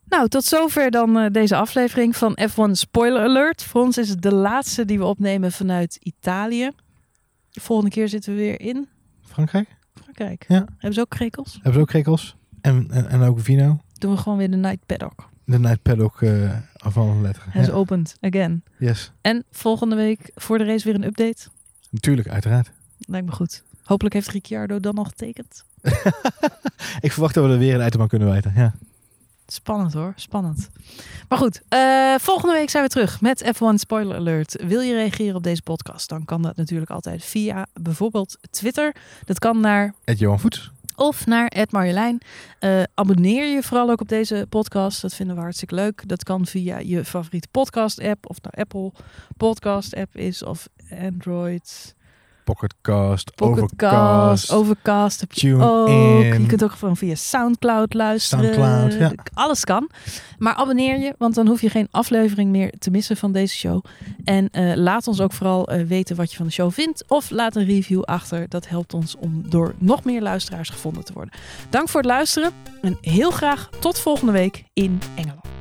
[0.09, 3.63] Nou, tot zover dan uh, deze aflevering van F1 Spoiler Alert.
[3.63, 6.71] Voor ons is het de laatste die we opnemen vanuit Italië.
[7.51, 8.89] De volgende keer zitten we weer in
[9.21, 9.69] Frankrijk.
[9.95, 10.45] Frankrijk.
[10.49, 10.65] Ja.
[10.69, 11.53] Hebben ze ook krekels?
[11.53, 12.37] Hebben ze ook krekels?
[12.61, 13.81] En, en, en ook vino?
[13.99, 15.29] Doen we gewoon weer de Night Paddock.
[15.45, 17.53] De Night Paddock uh, af alle letteren.
[17.53, 17.73] Has ja.
[17.73, 18.63] opened again.
[18.79, 19.13] Yes.
[19.21, 21.49] En volgende week voor de race weer een update?
[21.91, 22.73] Natuurlijk, uiteraard.
[22.99, 23.63] Lijkt me goed.
[23.87, 25.65] Hopelijk heeft Ricciardo dan nog getekend.
[27.01, 28.53] Ik verwacht dat we er weer een item aan kunnen wijten.
[28.57, 28.75] Ja.
[29.47, 30.71] Spannend hoor, spannend.
[31.29, 34.63] Maar goed, uh, volgende week zijn we terug met F1 Spoiler Alert.
[34.67, 36.09] Wil je reageren op deze podcast?
[36.09, 38.95] Dan kan dat natuurlijk altijd via bijvoorbeeld Twitter.
[39.25, 39.95] Dat kan naar...
[40.05, 40.71] Het Johan Voets.
[40.97, 42.21] Of naar Ed Marjolein.
[42.59, 45.03] Eh, abonneer je vooral ook op deze podcast.
[45.03, 46.09] Dat vinden we hartstikke leuk.
[46.09, 48.29] Dat kan via je favoriete podcast app.
[48.29, 48.93] Of nou Apple
[49.37, 50.43] podcast app is.
[50.43, 50.69] Of
[51.01, 51.95] Android.
[52.47, 54.53] Pocketcast, Pocketcast, Overcast.
[54.53, 55.89] Overcast heb je Tune ook.
[55.89, 56.41] in.
[56.41, 58.55] Je kunt ook gewoon via Soundcloud luisteren.
[58.55, 59.13] Soundcloud, ja.
[59.35, 59.91] Alles kan.
[60.39, 63.85] Maar abonneer je, want dan hoef je geen aflevering meer te missen van deze show.
[64.25, 67.05] En eh, laat ons ook vooral eh, weten wat je van de show vindt.
[67.09, 68.49] Of laat een review achter.
[68.49, 71.35] Dat helpt ons om door nog meer luisteraars gevonden te worden.
[71.71, 72.51] Dank voor het luisteren.
[72.83, 75.56] En heel graag tot volgende week in Engeland.